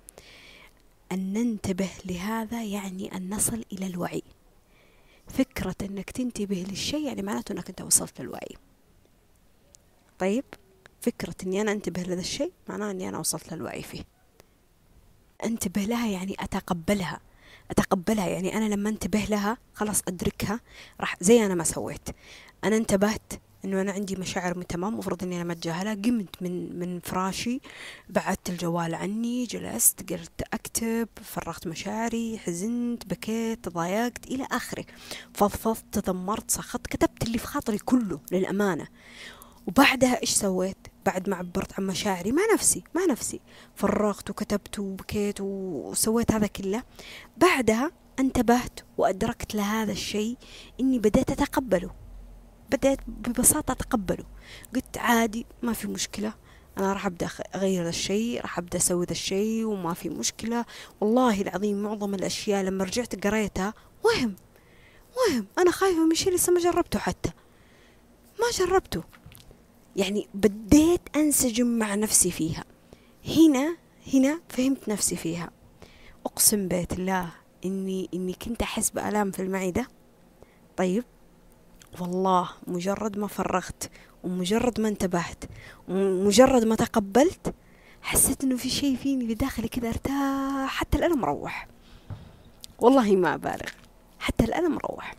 أن 1.13 1.33
ننتبه 1.33 1.91
لهذا 2.05 2.65
يعني 2.65 3.17
أن 3.17 3.35
نصل 3.35 3.65
إلى 3.73 3.87
الوعي. 3.87 4.23
فكرة 5.31 5.75
أنك 5.83 6.11
تنتبه 6.11 6.67
للشيء 6.69 7.07
يعني 7.07 7.23
معناته 7.23 7.53
أنك 7.53 7.69
أنت 7.69 7.83
وصلت 7.83 8.21
للوعي. 8.21 8.57
طيب 10.19 10.45
فكرة 11.01 11.35
أني 11.43 11.61
أنا 11.61 11.73
أنتبه 11.73 12.03
لهذا 12.03 12.21
الشيء 12.21 12.53
معناه 12.69 12.91
أني 12.91 13.09
أنا 13.09 13.19
وصلت 13.19 13.53
للوعي 13.53 13.83
فيه. 13.83 14.05
أنتبه 15.45 15.83
لها 15.83 16.09
يعني 16.09 16.37
أتقبلها 16.41 17.21
أتقبلها. 17.71 18.29
يعني 18.29 18.57
أنا 18.57 18.75
لما 18.75 18.89
أنتبه 18.91 19.25
لها 19.25 19.59
خلاص 19.75 20.03
أدركها 20.09 20.61
راح 21.01 21.17
زي 21.21 21.47
أنا 21.47 21.55
ما 21.55 21.65
سويت. 21.65 22.09
أنا 22.65 22.77
انتبهت 22.77 23.33
إنه 23.65 23.81
أنا 23.81 23.93
عندي 23.93 24.17
مشاعر 24.17 24.63
تمام 24.63 24.99
مفروض 24.99 25.23
إني 25.23 25.37
أنا 25.37 25.45
ما 25.45 25.53
أتجاهلها. 25.53 25.95
قمت 25.95 26.43
من 26.43 26.79
من 26.79 27.01
فراشي 27.01 27.61
بعدت 28.09 28.51
الجوال 28.51 28.95
عني 28.95 29.45
جلست 29.45 30.13
قلت 30.13 30.43
أكتب 30.53 31.09
فرغت 31.25 31.67
مشاعري 31.67 32.39
حزنت 32.39 33.07
بكيت 33.07 33.65
تضايقت 33.65 34.27
إلى 34.27 34.47
آخره. 34.53 34.85
فضفضت 35.35 35.99
تذمرت 35.99 36.51
سخطت 36.51 36.87
كتبت 36.87 37.23
اللي 37.23 37.39
في 37.39 37.47
خاطري 37.47 37.79
كله 37.79 38.21
للأمانة. 38.33 38.87
وبعدها 39.67 40.21
إيش 40.21 40.31
سويت؟ 40.31 40.77
بعد 41.07 41.29
ما 41.29 41.37
عبرت 41.37 41.73
عن 41.79 41.87
مشاعري 41.87 42.33
مع 42.33 42.43
نفسي 42.55 42.83
مع 42.95 43.05
نفسي. 43.05 43.41
فرغت 43.75 44.31
وكتبت 44.31 44.79
وبكيت 44.79 45.41
وسويت 45.41 46.33
هذا 46.33 46.47
كله. 46.47 46.83
بعدها 47.37 47.91
انتبهت 48.19 48.81
وأدركت 48.99 49.55
لهذا 49.55 49.93
الشيء 49.93 50.37
إني 50.81 50.99
بديت 50.99 51.31
أتقبله. 51.31 51.91
بدأت 52.73 52.99
ببساطة 53.07 53.73
أتقبله. 53.73 54.25
قلت 54.75 54.99
عادي 54.99 55.47
ما 55.63 55.73
في 55.73 55.89
مشكلة. 55.89 56.35
أنا 56.79 56.93
راح 56.93 57.07
أبدأ 57.07 57.29
أغير 57.55 57.89
الشيء 57.89 58.41
راح 58.41 58.59
أبدأ 58.59 58.79
أسوي 58.79 59.07
ذا 59.07 59.13
الشيء 59.13 59.65
وما 59.65 59.95
في 59.95 60.09
مشكلة. 60.09 60.65
والله 61.01 61.41
العظيم 61.41 61.83
معظم 61.83 62.15
الأشياء 62.15 62.63
لما 62.63 62.85
رجعت 62.85 63.27
قريتها 63.27 63.75
وهم 64.05 64.37
وهم. 65.17 65.47
أنا 65.59 65.71
خايفة 65.71 66.07
من 66.07 66.15
شيء 66.15 66.35
لسه 66.35 66.53
ما 66.53 66.61
جربته 66.61 66.99
حتى. 66.99 67.31
ما 68.41 68.47
جربته. 68.67 69.03
يعني 69.97 70.29
بديت 70.35 71.01
أنسجم 71.17 71.67
مع 71.67 71.95
نفسي 71.95 72.31
فيها. 72.31 72.65
هنا 73.27 73.77
هنا 74.15 74.41
فهمت 74.49 74.89
نفسي 74.89 75.17
فيها. 75.17 75.51
أقسم 76.27 76.69
بيت 76.69 76.93
الله 76.93 77.33
إني 77.65 78.09
إني 78.15 78.33
كنت 78.33 78.63
أحس 78.63 78.91
بآلام 78.91 79.31
في 79.31 79.43
المعدة. 79.43 79.87
طيب. 80.77 81.05
والله 82.01 82.49
مجرد 82.67 83.19
ما 83.19 83.27
فرغت 83.27 83.91
ومجرد 84.25 84.81
ما 84.81 84.89
انتبهت 84.89 85.45
ومجرد 85.89 86.65
ما 86.65 86.75
تقبلت 86.75 87.55
حسيت 88.03 88.45
إنه 88.45 88.57
في 88.57 88.71
شيء 88.71 88.97
فيني 88.97 89.27
في 89.27 89.35
داخلي 89.35 89.69
كذا 89.69 89.89
ارتاح 89.89 90.69
حتى 90.69 90.99
الان 90.99 91.19
مروح 91.19 91.69
والله 92.79 93.17
ما 93.17 93.35
أبالغ 93.35 93.71
حتى 94.19 94.45
الان 94.45 94.71
مروح 94.71 95.15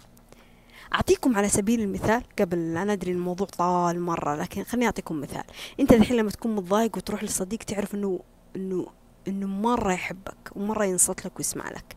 أعطيكم 0.94 1.38
على 1.38 1.50
سبيل 1.50 1.82
المثال 1.82 2.24
قبل 2.40 2.78
أنا 2.78 2.94
أدري 2.94 3.12
الموضوع 3.12 3.48
طال 3.48 4.02
مرة 4.02 4.36
لكن 4.36 4.64
خليني 4.64 4.86
أعطيكم 4.86 5.22
مثال. 5.22 5.44
أنت 5.80 5.94
الحين 5.94 6.18
لما 6.18 6.32
تكون 6.32 6.56
متضايق 6.56 6.98
وتروح 6.98 7.24
لصديق 7.24 7.60
تعرف 7.60 7.96
إنه 7.96 8.20
إنه 8.56 8.88
إنه 9.28 9.48
مرة 9.48 9.94
يحبك 9.94 10.52
ومرة 10.56 10.86
ينصت 10.86 11.26
لك 11.26 11.38
ويسمع 11.38 11.70
لك. 11.70 11.96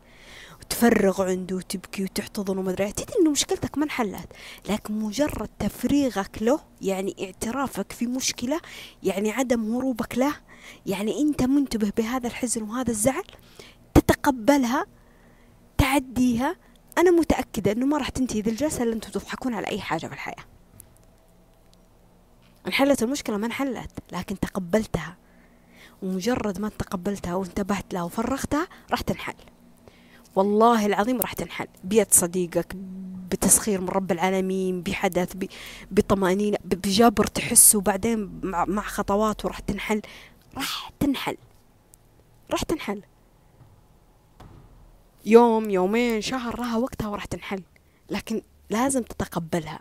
وتفرغ 0.65 1.23
عنده 1.23 1.57
وتبكي 1.57 2.03
وتحتضن 2.05 2.59
وما 2.59 2.71
أدري 2.71 2.93
تدري 2.93 3.19
إنه 3.21 3.31
مشكلتك 3.31 3.79
ما 3.79 3.85
انحلت 3.85 4.29
لكن 4.69 4.95
مجرد 4.95 5.49
تفريغك 5.59 6.43
له 6.43 6.61
يعني 6.83 7.17
اعترافك 7.21 7.93
في 7.93 8.07
مشكلة 8.07 8.61
يعني 9.03 9.31
عدم 9.31 9.75
هروبك 9.75 10.19
له 10.19 10.35
يعني 10.87 11.21
أنت 11.21 11.43
منتبه 11.43 11.93
بهذا 11.97 12.27
الحزن 12.27 12.63
وهذا 12.63 12.91
الزعل 12.91 13.25
تتقبلها 13.95 14.87
تعديها. 15.79 16.57
أنا 16.99 17.11
متأكدة 17.11 17.73
إنه 17.73 17.87
ما 17.87 17.99
راح 17.99 18.09
تنتهي 18.09 18.41
ذي 18.41 18.51
الجلسة 18.51 18.83
إلا 18.83 18.93
أنتم 18.93 19.11
تضحكون 19.11 19.55
على 19.55 19.67
أي 19.67 19.81
حاجة 19.81 20.07
في 20.07 20.13
الحياة. 20.13 20.45
انحلت 22.67 23.03
المشكلة 23.03 23.37
ما 23.37 23.47
انحلت 23.47 23.91
لكن 24.13 24.39
تقبلتها. 24.41 25.17
ومجرد 26.03 26.61
ما 26.61 26.69
تقبلتها 26.69 27.35
وانتبهت 27.35 27.95
لها 27.95 28.03
وفرغتها 28.03 28.69
راح 28.91 29.01
تنحل. 29.01 29.35
والله 30.37 30.87
العظيم 30.87 31.21
راح 31.21 31.33
تنحل. 31.33 31.67
بيد 31.85 32.13
صديقك 32.13 32.75
بتسخير 33.31 33.81
من 33.81 33.89
رب 33.89 34.13
العالمين 34.13 34.83
بحدث 34.83 35.33
بطمأنينة 35.91 36.59
بجبر 36.65 37.27
تحسه 37.27 37.81
بعدين 37.81 38.41
مع 38.45 38.83
خطوات 38.83 39.45
وراح 39.45 39.59
تنحل. 39.59 40.03
راح 40.55 40.91
تنحل. 41.01 41.37
راح 42.51 42.63
تنحل. 42.63 43.03
يوم 45.27 45.71
يومين 45.71 46.21
شهر 46.21 46.61
لها 46.61 46.77
وقتها 46.77 47.09
وراح 47.09 47.25
تنحل. 47.25 47.63
لكن 48.11 48.43
لازم 48.71 49.03
تتقبلها. 49.03 49.81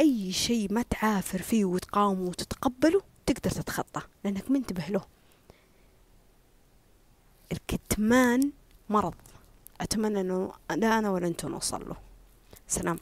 أي 0.00 0.32
شيء 0.32 0.72
ما 0.72 0.82
تعافر 0.82 1.42
فيه 1.42 1.64
وتقاومه 1.64 2.28
وتتقبله 2.28 3.02
تقدر 3.26 3.50
تتخطى 3.50 4.00
لأنك 4.24 4.50
منتبه 4.50 4.84
له. 4.88 5.04
الكتمان 7.52 8.52
مرض. 8.90 9.14
أتمنى 9.80 10.20
أنه 10.20 10.52
لا 10.70 10.98
أنا 10.98 11.10
ولا 11.10 11.26
أنتم 11.26 11.48
نوصل 11.48 11.88
له. 11.88 11.96
سلام. 12.68 12.98